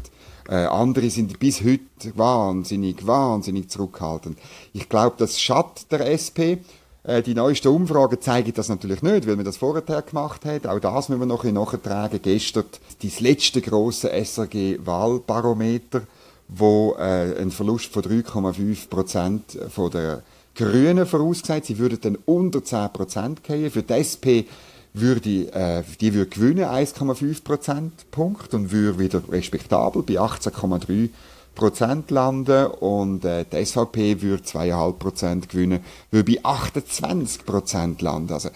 äh, 0.49 0.65
andere 0.65 1.11
sind 1.11 1.37
bis 1.37 1.63
heute 1.63 1.81
wahnsinnig, 2.15 3.05
wahnsinnig 3.05 3.69
zurückhaltend. 3.69 4.37
Ich 4.73 4.89
glaube, 4.89 5.15
das 5.19 5.39
schadet 5.39 5.91
der 5.91 6.09
SP. 6.09 6.57
Äh, 7.03 7.21
die 7.21 7.35
neuesten 7.35 7.67
Umfragen 7.67 8.19
zeigen 8.19 8.53
das 8.55 8.67
natürlich 8.67 9.03
nicht, 9.03 9.27
weil 9.27 9.35
man 9.35 9.45
das 9.45 9.57
vorher 9.57 10.01
gemacht 10.01 10.45
hat. 10.45 10.65
Auch 10.65 10.79
das 10.79 11.09
müssen 11.09 11.21
wir 11.21 11.27
noch 11.27 11.43
ein 11.43 11.53
nachtragen. 11.53 12.19
Gestern 12.21 12.65
das 13.03 13.19
letzte 13.19 13.61
große 13.61 14.09
SRG-Wahlbarometer, 14.11 16.01
wo 16.47 16.95
äh, 16.97 17.39
ein 17.39 17.51
Verlust 17.51 17.93
von 17.93 18.01
3,5 18.01 18.89
Prozent 18.89 19.43
von 19.69 19.91
der 19.91 20.23
Grünen 20.55 21.05
vorausgesagt. 21.05 21.65
Sie 21.65 21.77
würden 21.77 21.99
dann 22.01 22.17
unter 22.25 22.63
10 22.63 22.91
Prozent 22.91 23.43
gehen. 23.43 23.69
Für 23.69 23.83
die 23.83 23.93
SP 23.93 24.49
würde, 24.93 25.53
äh, 25.53 25.83
die 25.99 26.13
würde 26.13 26.29
gewinnen, 26.29 26.65
1,5 26.65 27.43
Prozentpunkt 27.43 28.53
und 28.53 28.71
würde 28.71 28.99
wieder 28.99 29.21
respektabel 29.29 30.03
bei 30.03 30.15
18,3 30.15 31.09
Prozent 31.55 32.09
landen 32.11 32.67
und 32.67 33.25
äh, 33.25 33.45
die 33.51 33.65
SVP 33.65 34.21
würde 34.21 34.43
2,5 34.43 34.93
Prozent 34.93 35.49
gewinnen, 35.49 35.81
würde 36.09 36.31
bei 36.31 36.45
28 36.45 37.45
Prozent 37.45 38.01
landen. 38.01 38.33
Also, 38.33 38.49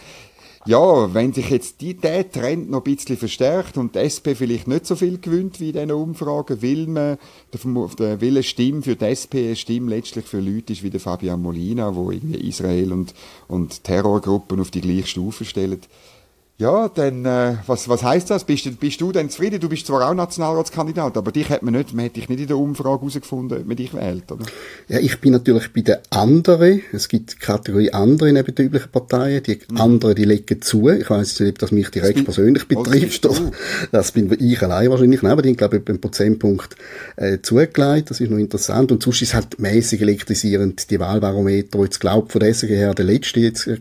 ja, 0.66 1.14
wenn 1.14 1.34
sich 1.34 1.50
jetzt 1.50 1.82
die, 1.82 1.94
der 1.94 2.32
Trend 2.32 2.72
noch 2.72 2.86
ein 2.86 2.96
bisschen 2.96 3.18
verstärkt 3.18 3.78
und 3.78 3.96
die 3.96 4.00
SP 4.08 4.32
vielleicht 4.34 4.70
nicht 4.70 4.86
so 4.86 4.96
viel 4.96 5.18
gewinnt 5.18 5.60
wie 5.60 5.68
in 5.68 5.74
diesen 5.74 5.92
Umfragen, 5.92 6.62
will 6.62 6.88
man, 6.88 7.18
der 7.52 8.22
will 8.22 8.36
eine 8.36 8.44
Stimme 8.44 8.82
für 8.82 8.96
die 8.96 9.06
SP, 9.12 9.44
eine 9.48 9.56
Stimme 9.58 9.90
letztlich 9.90 10.26
für 10.26 10.40
Leute 10.40 10.72
ist 10.72 10.82
wie 10.82 10.90
der 10.90 11.02
Fabian 11.02 11.42
Molina, 11.42 11.94
wo 11.94 12.12
irgendwie 12.12 12.48
Israel 12.48 12.94
und, 12.94 13.14
und 13.50 13.84
Terrorgruppen 13.84 14.62
auf 14.62 14.72
die 14.72 14.80
gleiche 14.80 15.08
Stufe 15.08 15.44
stellen, 15.44 15.82
ja, 16.64 16.88
dann, 16.88 17.26
äh, 17.26 17.56
was, 17.68 17.90
was 17.90 18.04
heißt 18.04 18.30
das? 18.30 18.46
Bist 18.46 18.66
du, 18.66 18.72
bist 18.72 19.02
du 19.02 19.12
denn 19.12 19.30
zufrieden? 19.30 19.60
Du 19.60 19.68
bist 19.68 19.86
zwar 19.86 20.10
auch 20.10 20.14
Nationalratskandidat, 20.14 21.18
aber 21.18 21.34
dich 21.34 21.50
hat 21.50 21.62
man 21.62 21.74
nicht, 21.74 21.94
man 21.94 22.06
hätte 22.06 22.22
dich 22.22 22.30
nicht 22.30 22.40
in 22.40 22.48
der 22.48 22.58
Umfrage 22.58 23.02
herausgefunden, 23.02 23.60
ob 23.60 23.68
man 23.68 23.76
dich 23.76 23.94
wählt, 23.94 24.32
oder? 24.32 24.46
Ja, 24.88 25.00
ich 25.00 25.20
bin 25.20 25.34
natürlich 25.34 25.74
bei 25.74 25.82
den 25.82 25.98
anderen. 26.10 26.82
Es 26.94 27.10
gibt 27.10 27.34
die 27.34 27.38
Kategorie 27.38 27.92
andere 27.92 28.32
neben 28.32 28.56
den 28.56 28.68
üblichen 28.68 28.90
Parteien. 28.90 29.44
Die 29.44 29.60
mhm. 29.70 29.78
anderen, 29.78 30.16
die 30.16 30.24
legen 30.24 30.62
zu. 30.62 30.88
Ich 30.88 31.10
weiss 31.10 31.38
nicht, 31.42 31.50
ob 31.50 31.60
das 31.60 31.74
mich 31.74 31.90
direkt 31.90 32.20
das 32.20 32.24
persönlich 32.24 32.66
betrifft. 32.66 33.26
Oder, 33.26 33.52
das 33.92 34.14
bin 34.14 34.34
ich 34.40 34.62
allein 34.62 34.90
wahrscheinlich. 34.90 35.22
Nein, 35.22 35.34
aber 35.34 35.42
die, 35.42 35.58
glaube 35.58 35.78
ich, 35.78 35.88
einen 35.90 36.00
Prozentpunkt, 36.00 36.78
äh, 37.18 37.40
zugelegt. 37.42 38.10
Das 38.10 38.22
ist 38.22 38.32
noch 38.32 38.38
interessant. 38.38 38.90
Und 38.94 39.04
sonst 39.04 39.22
ist 39.22 39.30
es 39.30 39.34
halt 39.34 39.60
mäßig 39.60 40.02
elektrisierend, 40.02 40.90
die 40.90 41.00
Wahlbarometer, 41.02 41.78
wo 41.78 41.84
jetzt 41.84 42.00
glaubt, 42.00 42.32
von 42.32 42.40
der 42.40 42.50
SG 42.50 42.68
her 42.68 42.94
der 42.94 43.04
letzte 43.04 43.42
jetzt 43.42 43.68
war, 43.68 43.74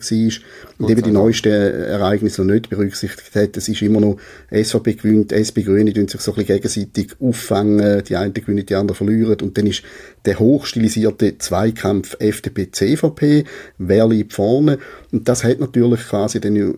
und 0.78 0.90
eben 0.90 1.02
die 1.02 1.12
neuesten 1.12 1.52
Ereignisse 1.52 2.42
noch 2.42 2.52
nicht 2.52 2.71
berücksichtigt 2.76 3.34
hat. 3.34 3.56
Es 3.56 3.68
ist 3.68 3.82
immer 3.82 4.00
noch 4.00 4.18
SVP 4.50 4.94
gewinnt, 4.94 5.32
SP 5.32 5.62
Grüne 5.62 5.92
tun 5.92 6.08
sich 6.08 6.20
so 6.20 6.32
ein 6.32 6.36
bisschen 6.36 6.56
gegenseitig 6.56 7.12
auffangen, 7.20 8.02
die 8.04 8.16
einen 8.16 8.34
gewinnen, 8.34 8.66
die 8.66 8.74
anderen 8.74 8.96
verlieren. 8.96 9.40
Und 9.40 9.58
dann 9.58 9.66
ist 9.66 9.82
der 10.24 10.38
hochstilisierte 10.38 11.38
Zweikampf 11.38 12.16
FDP-CVP, 12.18 13.44
wer 13.78 14.08
liegt 14.08 14.32
vorne? 14.32 14.78
Und 15.10 15.28
das 15.28 15.44
hat 15.44 15.60
natürlich 15.60 16.00
quasi 16.08 16.40
dann 16.40 16.76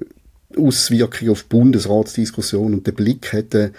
Auswirkungen 0.57 1.31
auf 1.31 1.45
Bundesratsdiskussion. 1.47 2.75
Und 2.75 2.87
der 2.87 2.93
Blick 2.93 3.33
hätte 3.33 3.73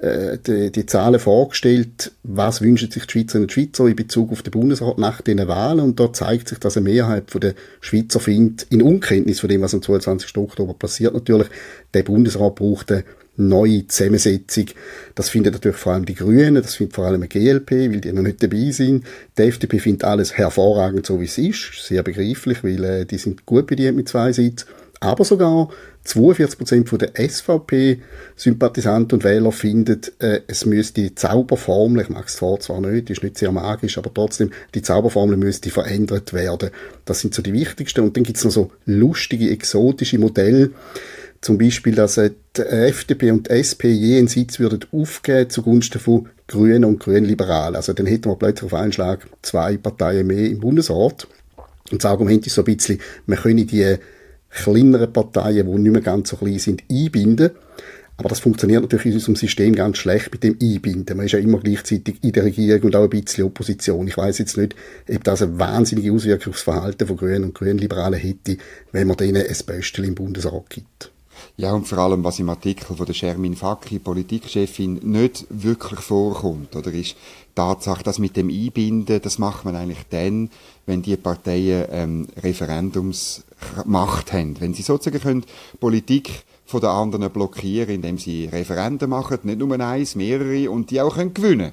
äh, 0.00 0.38
die, 0.38 0.70
die 0.70 0.86
Zahlen 0.86 1.18
vorgestellt, 1.18 2.12
was 2.22 2.60
wünschen 2.60 2.90
sich 2.90 3.06
die 3.06 3.12
Schweizer 3.12 3.38
und 3.38 3.50
Schweizer 3.50 3.86
in 3.86 3.96
Bezug 3.96 4.30
auf 4.30 4.42
den 4.42 4.50
Bundesrat 4.50 4.98
nach 4.98 5.22
den 5.22 5.46
Wahlen 5.48 5.80
und 5.80 5.98
da 5.98 6.12
zeigt 6.12 6.48
sich, 6.48 6.58
dass 6.58 6.76
eine 6.76 6.84
Mehrheit 6.84 7.24
der 7.42 7.54
Schweizer 7.80 8.20
findet, 8.20 8.66
in 8.70 8.82
Unkenntnis 8.82 9.40
von 9.40 9.48
dem, 9.48 9.62
was 9.62 9.74
am 9.74 9.82
22. 9.82 10.36
Oktober 10.36 10.74
passiert 10.74 11.14
natürlich, 11.14 11.48
der 11.94 12.02
Bundesrat 12.02 12.56
braucht 12.56 12.92
eine 12.92 13.04
neue 13.36 13.86
Zusammensetzung. 13.86 14.66
Das 15.14 15.28
findet 15.28 15.54
natürlich 15.54 15.76
vor 15.76 15.92
allem 15.92 16.04
die 16.04 16.14
Grünen, 16.14 16.56
das 16.56 16.74
findet 16.74 16.94
vor 16.94 17.06
allem 17.06 17.22
die 17.22 17.28
GLP, 17.28 17.70
weil 17.70 18.00
die 18.00 18.12
noch 18.12 18.22
nicht 18.22 18.42
dabei 18.42 18.70
sind. 18.70 19.04
Die 19.38 19.42
FDP 19.42 19.78
findet 19.78 20.04
alles 20.04 20.36
hervorragend, 20.36 21.06
so 21.06 21.20
wie 21.20 21.26
es 21.26 21.38
ist, 21.38 21.86
sehr 21.86 22.02
begreiflich, 22.02 22.64
weil 22.64 22.84
äh, 22.84 23.04
die 23.04 23.18
sind 23.18 23.46
gut 23.46 23.66
bedient 23.66 23.96
mit 23.96 24.08
zwei 24.08 24.32
Sitzen. 24.32 24.66
Aber 25.00 25.24
sogar 25.24 25.68
42% 26.06 26.88
von 26.88 26.98
der 26.98 27.12
SVP-Sympathisanten 27.16 29.18
und 29.18 29.24
Wähler 29.24 29.52
finden, 29.52 30.00
äh, 30.20 30.40
es 30.46 30.64
müsste 30.64 31.02
die 31.02 31.14
Zauberformel, 31.14 32.02
ich 32.02 32.08
mag 32.08 32.26
es 32.26 32.36
zwar, 32.36 32.58
zwar 32.60 32.80
nicht, 32.80 33.10
ist 33.10 33.22
nicht 33.22 33.36
sehr 33.36 33.52
magisch, 33.52 33.98
aber 33.98 34.12
trotzdem, 34.12 34.52
die 34.74 34.82
Zauberformel 34.82 35.36
müsste 35.36 35.70
verändert 35.70 36.32
werden. 36.32 36.70
Das 37.04 37.20
sind 37.20 37.34
so 37.34 37.42
die 37.42 37.52
wichtigsten. 37.52 38.00
Und 38.00 38.16
dann 38.16 38.24
gibt 38.24 38.38
es 38.38 38.44
noch 38.44 38.52
so 38.52 38.70
lustige, 38.86 39.50
exotische 39.50 40.18
Modelle, 40.18 40.70
zum 41.40 41.58
Beispiel, 41.58 41.94
dass 41.94 42.16
äh, 42.16 42.30
die 42.56 42.62
FDP 42.62 43.30
und 43.30 43.48
die 43.48 43.52
SP 43.54 43.92
je 43.92 44.18
einen 44.18 44.28
Sitz 44.28 44.58
würden 44.58 44.84
aufgeben 44.90 45.50
zugunsten 45.50 46.00
von 46.00 46.28
Grünen 46.48 46.84
und 46.84 47.00
Grünliberalen. 47.00 47.76
Also 47.76 47.92
dann 47.92 48.06
hätten 48.06 48.30
wir 48.30 48.36
plötzlich 48.36 48.72
auf 48.72 48.78
einen 48.78 48.92
Schlag 48.92 49.26
zwei 49.42 49.76
Parteien 49.76 50.26
mehr 50.26 50.46
im 50.46 50.60
Bundesrat. 50.60 51.28
Und 51.92 52.02
das 52.02 52.10
Argument 52.10 52.46
ist 52.46 52.54
so 52.54 52.62
ein 52.62 52.74
bisschen, 52.74 53.00
man 53.26 53.38
könne 53.38 53.64
die 53.64 53.96
kleineren 54.50 55.12
Parteien, 55.12 55.66
die 55.66 55.78
nicht 55.78 55.92
mehr 55.92 56.02
ganz 56.02 56.30
so 56.30 56.36
klein 56.36 56.58
sind, 56.58 56.82
einbinden. 56.90 57.50
Aber 58.18 58.30
das 58.30 58.40
funktioniert 58.40 58.80
natürlich 58.80 59.06
in 59.06 59.14
unserem 59.14 59.36
System 59.36 59.74
ganz 59.74 59.98
schlecht 59.98 60.32
mit 60.32 60.42
dem 60.42 60.56
Einbinden. 60.60 61.16
Man 61.16 61.26
ist 61.26 61.32
ja 61.32 61.38
immer 61.38 61.58
gleichzeitig 61.58 62.16
in 62.22 62.32
der 62.32 62.44
Regierung 62.44 62.84
und 62.84 62.96
auch 62.96 63.04
ein 63.04 63.10
bisschen 63.10 63.44
Opposition. 63.44 64.08
Ich 64.08 64.16
weiß 64.16 64.38
jetzt 64.38 64.56
nicht, 64.56 64.74
ob 65.12 65.22
das 65.24 65.42
eine 65.42 65.58
wahnsinnige 65.58 66.12
Auswirkung 66.12 66.54
aufs 66.54 66.62
Verhalten 66.62 67.06
von 67.06 67.16
Grünen 67.18 67.44
und 67.44 67.54
Grünliberalen 67.54 68.18
hätte, 68.18 68.56
wenn 68.92 69.06
man 69.06 69.18
denen 69.18 69.46
ein 69.46 69.66
Böstel 69.66 70.06
im 70.06 70.14
Bundesrat 70.14 70.70
gibt. 70.70 71.12
Ja, 71.58 71.72
und 71.72 71.88
vor 71.88 71.96
allem, 71.98 72.22
was 72.22 72.38
im 72.38 72.50
Artikel 72.50 72.94
von 72.94 73.06
der 73.06 73.14
Shermin 73.14 73.56
Faki, 73.56 73.98
Politikchefin, 73.98 75.00
nicht 75.02 75.46
wirklich 75.48 76.00
vorkommt, 76.00 76.76
oder 76.76 76.92
ist 76.92 77.16
Tatsache, 77.54 78.02
dass 78.02 78.18
mit 78.18 78.36
dem 78.36 78.50
Einbinden, 78.50 79.22
das 79.22 79.38
macht 79.38 79.64
man 79.64 79.74
eigentlich 79.74 80.04
dann, 80.10 80.50
wenn 80.84 81.00
die 81.00 81.16
Parteien 81.16 81.86
ähm, 81.90 82.28
Referendumsmacht 82.42 84.34
haben. 84.34 84.60
Wenn 84.60 84.74
sie 84.74 84.82
sozusagen 84.82 85.22
können 85.22 85.44
Politik 85.80 86.44
von 86.66 86.82
den 86.82 86.90
anderen 86.90 87.30
blockieren, 87.30 87.94
indem 87.94 88.18
sie 88.18 88.44
Referenden 88.52 89.08
machen, 89.08 89.38
nicht 89.44 89.58
nur 89.58 89.80
eins, 89.80 90.14
mehrere, 90.14 90.70
und 90.70 90.90
die 90.90 91.00
auch 91.00 91.14
können 91.14 91.32
gewinnen 91.32 91.72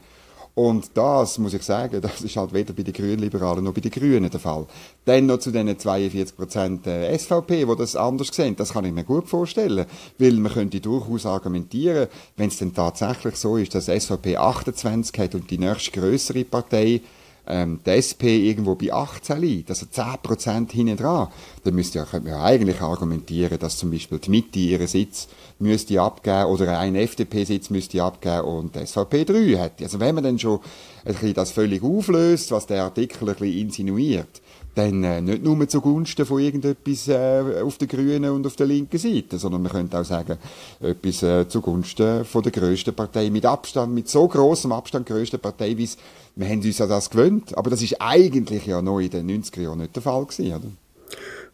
und 0.56 0.92
das, 0.94 1.40
muss 1.40 1.56
ich 1.56 1.64
sagen, 1.64 2.00
das 2.00 2.22
ist 2.22 2.36
halt 2.36 2.54
weder 2.54 2.74
bei 2.74 2.84
den 2.84 2.94
Grünliberalen 2.94 3.64
noch 3.64 3.74
bei 3.74 3.82
den 3.82 3.90
Grünen 3.90 4.30
der 4.30 4.40
Fall. 4.40 4.68
Dann 5.04 5.26
noch 5.26 5.40
zu 5.40 5.50
den 5.50 5.68
42% 5.68 6.86
äh, 6.86 7.18
SVP, 7.18 7.68
wo 7.68 7.74
das 7.74 7.96
anders 7.96 8.28
sehen, 8.28 8.56
das 8.56 8.74
kann 8.74 8.86
ich 8.86 8.94
mir 8.94 9.04
gut 9.04 9.28
vorstellen. 9.28 9.88
Weil 10.20 10.34
man 10.34 10.52
könnte 10.52 10.80
durchaus 10.80 11.26
argumentieren, 11.26 12.08
wenn 12.38 12.50
es 12.50 12.58
denn 12.58 12.74
tatsächlich 12.74 13.36
so 13.36 13.58
ist, 13.58 13.74
dass 13.74 13.86
SVP 13.86 14.38
28 14.38 15.18
hat 15.20 15.34
und 15.34 15.50
die 15.50 15.58
nächste 15.58 16.00
größere 16.00 16.44
Partei 16.44 17.02
ähm, 17.48 17.80
die 17.86 17.90
SP 17.92 18.50
irgendwo 18.50 18.76
bei 18.76 18.94
18 18.94 19.42
liegt, 19.42 19.70
also 19.70 19.86
10% 19.86 20.72
hinten 20.72 20.98
dran, 20.98 21.28
dann 21.64 21.76
müsste 21.76 22.00
ja, 22.00 22.06
könnte 22.06 22.30
man 22.30 22.40
ja 22.40 22.44
eigentlich 22.46 22.80
argumentieren, 22.82 23.60
dass 23.60 23.78
zum 23.78 23.92
Beispiel 23.92 24.20
die 24.20 24.30
Mitte 24.30 24.60
ihren 24.60 24.88
Sitz 24.88 25.28
müsste 25.64 26.02
abgeben 26.02 26.46
oder 26.46 26.78
ein 26.78 26.96
FDP-Sitz 26.96 27.70
müsste 27.70 28.04
abgeben 28.04 28.42
und 28.42 28.76
die 28.76 28.86
SVP 28.86 29.26
3 29.26 29.58
hätte. 29.58 29.84
Also 29.84 30.00
wenn 30.00 30.16
man 30.16 30.24
dann 30.24 30.38
schon 30.38 30.60
ein 31.06 31.14
bisschen 31.14 31.34
das 31.34 31.52
völlig 31.52 31.84
auflöst, 31.84 32.52
was 32.52 32.68
der 32.68 32.84
Artikel 32.84 33.28
ein 33.30 33.36
bisschen 33.36 33.58
insinuiert, 33.58 34.42
dann 34.76 35.04
äh, 35.04 35.22
nicht 35.22 35.44
nur 35.44 35.68
zugunsten 35.68 36.26
von 36.26 36.40
irgendetwas 36.40 37.08
äh, 37.08 37.62
auf 37.64 37.78
der 37.78 37.88
grünen 37.88 38.32
und 38.32 38.46
auf 38.48 38.56
der 38.56 38.66
linken 38.66 38.98
Seite, 38.98 39.38
sondern 39.38 39.62
man 39.62 39.72
könnte 39.72 40.00
auch 40.00 40.06
sagen, 40.06 40.38
etwas 40.82 41.24
äh, 41.24 41.48
zugunsten 41.48 42.26
von 42.26 42.44
der 42.44 42.52
grössten 42.52 42.94
Partei 42.94 43.30
mit 43.30 43.46
Abstand, 43.46 43.94
mit 43.94 44.10
so 44.10 44.28
großem 44.28 44.72
Abstand 44.72 45.06
grössten 45.06 45.40
Partei, 45.40 45.78
wie 45.78 45.90
wir 46.36 46.48
haben 46.48 46.62
uns 46.62 46.82
an 46.82 46.90
das 46.90 47.10
gewöhnt, 47.10 47.56
aber 47.56 47.70
das 47.70 47.82
ist 47.82 47.98
eigentlich 48.00 48.66
ja 48.66 48.82
noch 48.82 49.00
in 49.00 49.12
den 49.12 49.44
90er 49.44 49.62
Jahren 49.62 49.80
nicht 49.80 49.96
der 49.96 50.02
Fall 50.02 50.26
gewesen, 50.26 50.56
oder? 50.56 50.68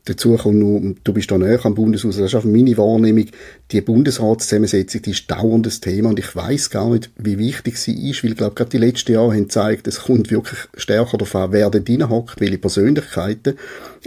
Dazu 0.06 0.36
kommt 0.38 0.58
nur, 0.58 0.96
du 1.04 1.14
bist 1.14 1.30
da 1.30 1.38
näher 1.38 1.64
am 1.66 1.76
Bundeshaus, 1.76 2.18
das 2.18 2.28
ist 2.28 2.36
auch 2.36 2.44
meine 2.44 2.78
Wahrnehmung, 2.78 3.26
die 3.72 3.82
Bundesratszusammensetzung, 3.82 5.02
die 5.04 5.12
ist 5.12 5.30
dauerndes 5.30 5.82
Thema 5.82 6.10
und 6.10 6.20
ich 6.20 6.36
weiß 6.36 6.70
gar 6.70 6.90
nicht, 6.90 7.12
wie 7.18 7.38
wichtig 7.38 7.78
sie 7.78 8.10
ist, 8.10 8.24
weil 8.24 8.32
ich 8.32 8.38
glaube, 8.38 8.56
gerade 8.56 8.72
die 8.72 8.78
letzten 8.78 9.12
Jahre 9.12 9.34
haben 9.34 9.44
gezeigt, 9.44 9.88
es 9.88 10.02
kommt 10.02 10.32
wirklich 10.32 10.60
stärker 10.76 11.18
darauf 11.18 11.36
an, 11.36 11.52
wer 11.52 11.70
da 11.70 11.80
drin 11.80 12.10
hockt, 12.10 12.40
welche 12.42 12.58
Persönlichkeiten. 12.58 13.56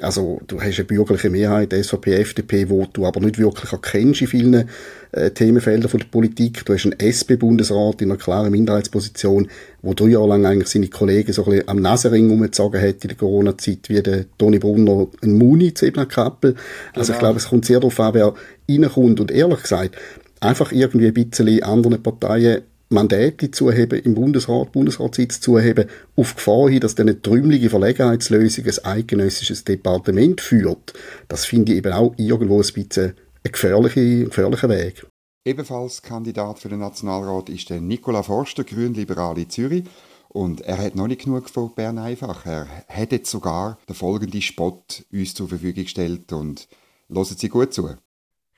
Also 0.00 0.40
du 0.46 0.60
hast 0.60 0.78
eine 0.78 0.84
bürgerliche 0.84 1.28
Mehrheit, 1.28 1.72
SVP, 1.72 2.14
FDP, 2.14 2.70
wo 2.70 2.86
du 2.90 3.06
aber 3.06 3.20
nicht 3.20 3.38
wirklich 3.38 3.72
erkennst 3.72 4.22
in 4.22 4.26
vielen 4.26 4.68
äh, 5.12 5.30
Themenfeldern 5.30 5.90
von 5.90 6.00
der 6.00 6.06
Politik. 6.06 6.64
Du 6.64 6.72
hast 6.72 6.84
einen 6.84 6.98
SP-Bundesrat 6.98 8.00
in 8.00 8.10
einer 8.10 8.18
klaren 8.18 8.50
Minderheitsposition, 8.50 9.48
wo 9.82 9.92
drei 9.92 10.06
Jahre 10.08 10.28
lang 10.28 10.46
eigentlich 10.46 10.68
seine 10.68 10.88
Kollegen 10.88 11.32
so 11.32 11.44
ein 11.44 11.50
bisschen 11.50 11.68
am 11.68 11.80
Nasenring 11.80 12.30
umgezogen 12.30 12.80
hat 12.80 13.02
in 13.02 13.08
der 13.08 13.16
Corona-Zeit, 13.16 13.88
wie 13.88 14.02
der 14.02 14.24
Toni 14.38 14.58
Brunner 14.58 15.08
ein 15.22 15.34
Muni 15.34 15.74
zu 15.74 15.92
Kappel. 15.92 16.54
Also 16.94 17.12
genau. 17.12 17.14
ich 17.14 17.18
glaube, 17.18 17.38
es 17.38 17.48
kommt 17.48 17.66
sehr 17.66 17.80
darauf 17.80 18.00
an, 18.00 18.14
wer 18.14 18.34
reinkommt. 18.68 19.20
Und 19.20 19.30
ehrlich 19.30 19.62
gesagt, 19.62 19.96
einfach 20.40 20.72
irgendwie 20.72 21.08
ein 21.08 21.14
bisschen 21.14 21.62
anderen 21.62 22.02
Parteien 22.02 22.62
Mandate 22.92 23.50
zuheben 23.50 24.00
im 24.00 24.14
Bundesrat, 24.14 24.72
Bundesratssitz 24.72 25.40
zuheben, 25.40 25.88
auf 26.16 26.36
Gefahr 26.36 26.68
hin, 26.68 26.80
dass 26.80 26.98
eine 26.98 27.20
trümmelige 27.20 27.70
Verlegenheitslösung 27.70 28.66
ein 28.66 28.84
eidgenössisches 28.84 29.64
Departement 29.64 30.40
führt. 30.40 30.92
Das 31.28 31.44
finde 31.44 31.72
ich 31.72 31.78
eben 31.78 31.92
auch 31.92 32.14
irgendwo 32.16 32.56
ein 32.56 32.72
bisschen 32.72 33.14
ein 33.44 33.52
gefährlicher, 33.52 34.26
gefährlicher 34.26 34.68
Weg. 34.68 35.06
Ebenfalls 35.44 36.02
Kandidat 36.02 36.60
für 36.60 36.68
den 36.68 36.78
Nationalrat 36.78 37.48
ist 37.48 37.68
der 37.70 37.80
Nicola 37.80 38.22
Forster, 38.22 38.62
Grünliberal 38.62 39.38
in 39.38 39.50
Zürich. 39.50 39.84
Und 40.28 40.60
er 40.62 40.78
hat 40.78 40.94
noch 40.94 41.08
nicht 41.08 41.24
genug 41.24 41.50
von 41.50 41.74
Bern 41.74 41.98
einfach. 41.98 42.46
Er 42.46 42.66
hat 42.88 43.12
jetzt 43.12 43.30
sogar 43.30 43.78
den 43.88 43.94
folgenden 43.94 44.40
Spot 44.40 44.84
uns 45.12 45.34
zur 45.34 45.48
Verfügung 45.48 45.82
gestellt 45.82 46.32
und 46.32 46.68
hören 47.10 47.24
Sie 47.24 47.48
gut 47.48 47.74
zu. 47.74 47.90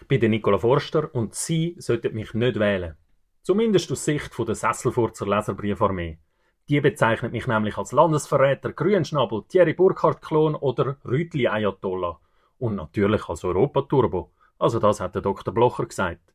Ich 0.00 0.06
bin 0.06 0.20
der 0.20 0.28
Nicola 0.28 0.58
Forster 0.58 1.12
und 1.14 1.34
Sie 1.34 1.74
sollten 1.78 2.14
mich 2.14 2.34
nicht 2.34 2.60
wählen. 2.60 2.94
Zumindest 3.44 3.92
aus 3.92 4.07
Sicht 4.07 4.33
der 4.38 4.54
Sesselfurzer 4.54 5.26
Leserbriefarmee. 5.26 6.16
Die 6.70 6.80
bezeichnet 6.80 7.33
mich 7.33 7.46
nämlich 7.46 7.76
als 7.76 7.92
Landesverräter, 7.92 8.72
Grünschnabel, 8.72 9.44
Thierry 9.46 9.74
Burkhardt-Klon 9.74 10.54
oder 10.54 10.96
Rütli-Ayatollah. 11.04 12.18
Und 12.57 12.76
natürlich 12.76 13.28
als 13.28 13.44
Europaturbo. 13.44 14.33
Also 14.59 14.78
das 14.78 15.00
hat 15.00 15.14
der 15.14 15.20
Dr. 15.20 15.52
Blocher 15.52 15.85
gesagt. 15.85 16.33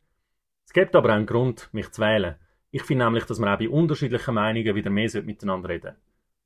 Es 0.68 0.72
gibt 0.72 0.96
aber 0.96 1.10
auch 1.10 1.14
einen 1.16 1.26
Grund, 1.26 1.70
mich 1.72 1.90
zu 1.90 2.00
wählen. 2.04 2.36
Ich 2.70 2.84
finde 2.84 3.06
nämlich, 3.06 3.26
dass 3.26 3.40
wir 3.40 3.52
auch 3.52 3.58
bei 3.58 3.70
unterschiedlichen 3.70 4.36
Meinungen 4.36 4.76
wieder 4.76 4.92
mehr 4.92 5.10
miteinander 5.24 5.70
reden 5.70 5.96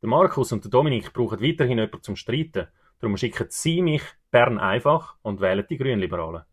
Der 0.02 0.08
Markus 0.08 0.54
und 0.54 0.63
der 0.63 0.71
Dominik 0.71 1.12
brauchen 1.12 1.41
weiterhin 1.41 1.78
jemanden 1.78 2.04
zum 2.04 2.15
Streiten. 2.15 2.67
Darum 2.99 3.17
schicken 3.17 3.47
Sie 3.49 3.82
mich 3.82 4.04
Bern 4.32 4.60
einfach 4.60 5.17
und 5.23 5.41
wählen 5.41 5.65
die 5.69 5.78
Grünliberalen. 5.78 6.43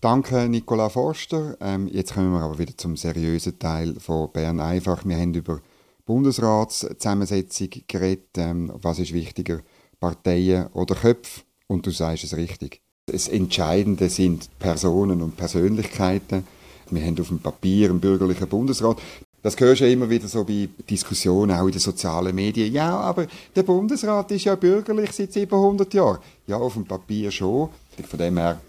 Danke, 0.00 0.48
Nicola 0.48 0.88
Forster. 0.90 1.56
Ähm, 1.60 1.88
jetzt 1.88 2.14
kommen 2.14 2.32
wir 2.32 2.40
aber 2.40 2.56
wieder 2.60 2.76
zum 2.76 2.96
seriösen 2.96 3.58
Teil 3.58 3.96
von 3.98 4.30
Bern 4.30 4.60
einfach. 4.60 5.04
Wir 5.04 5.16
haben 5.16 5.34
über 5.34 5.60
Bundesratszusammensetzung 6.06 7.70
geredet. 7.88 8.28
Ähm, 8.36 8.70
was 8.80 9.00
ist 9.00 9.12
wichtiger, 9.12 9.58
Parteien 9.98 10.68
oder 10.68 10.94
Köpfe? 10.94 11.40
Und 11.66 11.84
du 11.84 11.90
sagst 11.90 12.22
es 12.22 12.36
richtig. 12.36 12.80
Das 13.06 13.26
Entscheidende 13.26 14.08
sind 14.08 14.48
Personen 14.60 15.20
und 15.20 15.36
Persönlichkeiten. 15.36 16.46
Wir 16.90 17.04
haben 17.04 17.20
auf 17.20 17.28
dem 17.28 17.40
Papier 17.40 17.90
einen 17.90 17.98
bürgerlichen 17.98 18.46
Bundesrat. 18.46 18.98
Das 19.42 19.58
hörst 19.58 19.80
du 19.80 19.86
ja 19.86 19.92
immer 19.92 20.08
wieder 20.08 20.28
so 20.28 20.44
bei 20.44 20.68
Diskussionen, 20.88 21.56
auch 21.56 21.66
in 21.66 21.72
den 21.72 21.80
sozialen 21.80 22.36
Medien. 22.36 22.72
Ja, 22.72 22.98
aber 23.00 23.26
der 23.56 23.64
Bundesrat 23.64 24.30
ist 24.30 24.44
ja 24.44 24.54
bürgerlich 24.54 25.10
seit 25.10 25.32
700 25.32 25.92
Jahren. 25.92 26.18
Ja, 26.46 26.56
auf 26.56 26.74
dem 26.74 26.84
Papier 26.84 27.32
schon. 27.32 27.70
Von 28.08 28.18
dem 28.18 28.38
her 28.38 28.60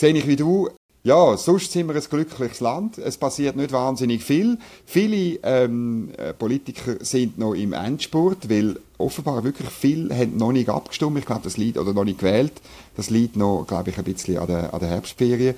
sehe 0.00 0.14
ich 0.14 0.26
wie 0.26 0.36
du. 0.36 0.70
Ja, 1.02 1.36
sonst 1.36 1.72
sind 1.72 1.88
wir 1.88 1.94
ein 1.94 2.02
glückliches 2.02 2.60
Land. 2.60 2.98
Es 2.98 3.16
passiert 3.16 3.56
nicht 3.56 3.72
wahnsinnig 3.72 4.24
viel. 4.24 4.58
Viele 4.84 5.38
ähm, 5.42 6.10
äh, 6.16 6.32
Politiker 6.32 6.96
sind 7.00 7.38
noch 7.38 7.54
im 7.54 7.72
Endspurt, 7.72 8.50
weil 8.50 8.78
offenbar 8.98 9.44
wirklich 9.44 9.68
viele 9.68 10.14
haben 10.14 10.36
noch 10.36 10.52
nicht 10.52 10.68
abgestimmt. 10.68 11.18
Ich 11.18 11.26
glaube, 11.26 11.42
das 11.44 11.56
liegt, 11.56 11.78
oder 11.78 11.92
noch 11.92 12.04
nicht 12.04 12.18
gewählt. 12.18 12.52
Das 12.96 13.08
liegt 13.08 13.36
noch, 13.36 13.66
glaube 13.66 13.90
ich, 13.90 13.98
ein 13.98 14.04
bisschen 14.04 14.38
an 14.38 14.46
der, 14.46 14.74
an 14.74 14.80
der 14.80 14.88
Herbstferien. 14.88 15.54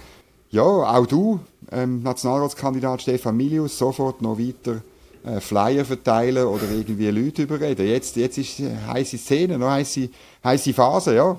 Ja, 0.50 0.62
auch 0.62 1.06
du, 1.06 1.40
ähm, 1.70 2.02
Nationalratskandidat 2.02 3.02
Stefan 3.02 3.36
Milius, 3.36 3.78
sofort 3.78 4.22
noch 4.22 4.38
weiter 4.38 4.82
äh, 5.24 5.40
Flyer 5.40 5.84
verteilen 5.84 6.46
oder 6.46 6.70
irgendwie 6.70 7.08
Leute 7.08 7.42
überreden. 7.42 7.86
Jetzt, 7.86 8.16
jetzt 8.16 8.38
ist 8.38 8.60
heiße 8.60 9.18
Szene, 9.18 9.58
noch 9.58 9.70
heiße, 9.70 10.08
heiße 10.44 10.72
Phase, 10.72 11.14
ja. 11.14 11.36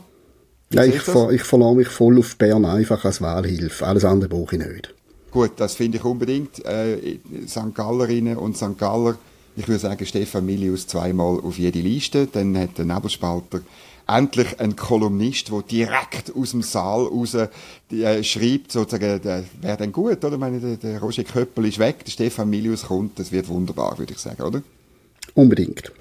Ja 0.73 0.85
ich, 0.85 1.01
ver 1.01 1.31
ich 1.31 1.43
verlange 1.43 1.77
mich 1.77 1.87
voll 1.87 2.19
auf 2.19 2.35
Bern 2.37 2.65
einfach 2.65 3.03
als 3.05 3.21
Wahlhilfe. 3.21 3.85
Alles 3.85 4.05
andere 4.05 4.29
brauche 4.29 4.55
ich 4.55 4.65
nicht. 4.65 4.93
Gut, 5.31 5.51
das 5.57 5.75
finde 5.75 5.97
ich 5.97 6.03
unbedingt. 6.03 6.63
Äh, 6.65 7.17
St. 7.47 7.73
Gallerinnen 7.73 8.37
und 8.37 8.55
St. 8.55 8.77
Galler, 8.77 9.17
ich 9.55 9.67
würde 9.67 9.79
sagen, 9.79 10.05
Stefan 10.05 10.45
Milius 10.45 10.87
zweimal 10.87 11.39
auf 11.39 11.57
jede 11.57 11.79
Liste. 11.79 12.27
Dann 12.27 12.57
hat 12.57 12.77
der 12.77 12.85
Nebelspalter 12.85 13.61
endlich 14.07 14.59
ein 14.59 14.75
Kolumnist, 14.75 15.49
der 15.49 15.61
direkt 15.61 16.35
aus 16.35 16.51
dem 16.51 16.61
Saal 16.61 17.05
raus 17.05 17.35
äh, 17.35 18.23
schreibt, 18.23 18.71
sozusagen, 18.71 19.23
wäre 19.23 19.77
dann 19.77 19.91
gut, 19.91 20.23
oder? 20.23 20.33
Ich 20.33 20.39
meine, 20.39 20.59
der, 20.59 20.77
der 20.77 20.99
Roger 20.99 21.23
Köppel 21.23 21.65
ist 21.65 21.79
weg, 21.79 22.03
der 22.05 22.11
Stefan 22.11 22.49
Milius 22.49 22.85
kommt, 22.85 23.17
das 23.19 23.31
wird 23.31 23.47
wunderbar, 23.47 23.97
würde 23.97 24.13
ich 24.13 24.19
sagen, 24.19 24.41
oder? 24.43 24.61
Unbedingt. 25.35 25.91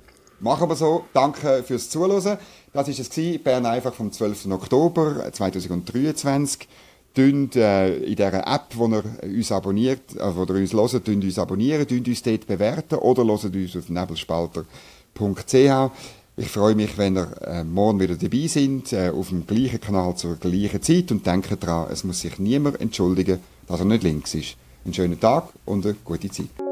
Machen 0.40 0.68
wir 0.68 0.74
so. 0.74 1.04
Danke 1.14 1.62
fürs 1.64 1.88
Zuhören. 1.88 2.36
Das 2.72 2.88
war 2.88 2.98
es 2.98 3.10
gewesen, 3.10 3.42
Bern 3.42 3.66
einfach 3.66 3.92
vom 3.92 4.10
12. 4.10 4.46
Oktober 4.46 5.30
2023. 5.30 6.68
Dünnt, 7.14 7.56
äh, 7.56 7.98
in 7.98 8.16
dieser 8.16 8.46
App, 8.46 8.68
wo 8.74 8.88
ihr 8.88 9.04
uns 9.22 9.52
abonniert, 9.52 10.16
äh, 10.16 10.34
wo 10.34 10.44
ihr 10.44 10.54
uns 10.54 10.72
hört, 10.72 11.06
dünnt 11.06 11.22
uns 11.22 11.38
abonnieren, 11.38 11.86
dünnt 11.86 12.08
uns 12.08 12.22
dort 12.22 12.46
bewerten 12.46 12.94
oder 12.94 13.26
hört 13.26 13.44
uns 13.44 13.76
auf 13.76 13.90
nebelspalter.ch. 13.90 15.90
Ich 16.38 16.48
freue 16.48 16.74
mich, 16.74 16.96
wenn 16.96 17.18
ihr 17.18 17.28
äh, 17.42 17.64
morgen 17.64 18.00
wieder 18.00 18.16
dabei 18.16 18.46
sind, 18.46 18.94
äh, 18.94 19.10
auf 19.10 19.28
dem 19.28 19.46
gleichen 19.46 19.78
Kanal 19.78 20.16
zur 20.16 20.36
gleichen 20.36 20.80
Zeit 20.80 21.12
und 21.12 21.26
denkt 21.26 21.62
daran, 21.62 21.92
es 21.92 22.04
muss 22.04 22.20
sich 22.20 22.38
niemand 22.38 22.80
entschuldigen, 22.80 23.40
dass 23.68 23.80
er 23.80 23.84
nicht 23.84 24.02
links 24.02 24.34
ist. 24.34 24.56
Einen 24.86 24.94
schönen 24.94 25.20
Tag 25.20 25.50
und 25.66 25.84
eine 25.84 25.96
gute 26.02 26.30
Zeit. 26.30 26.71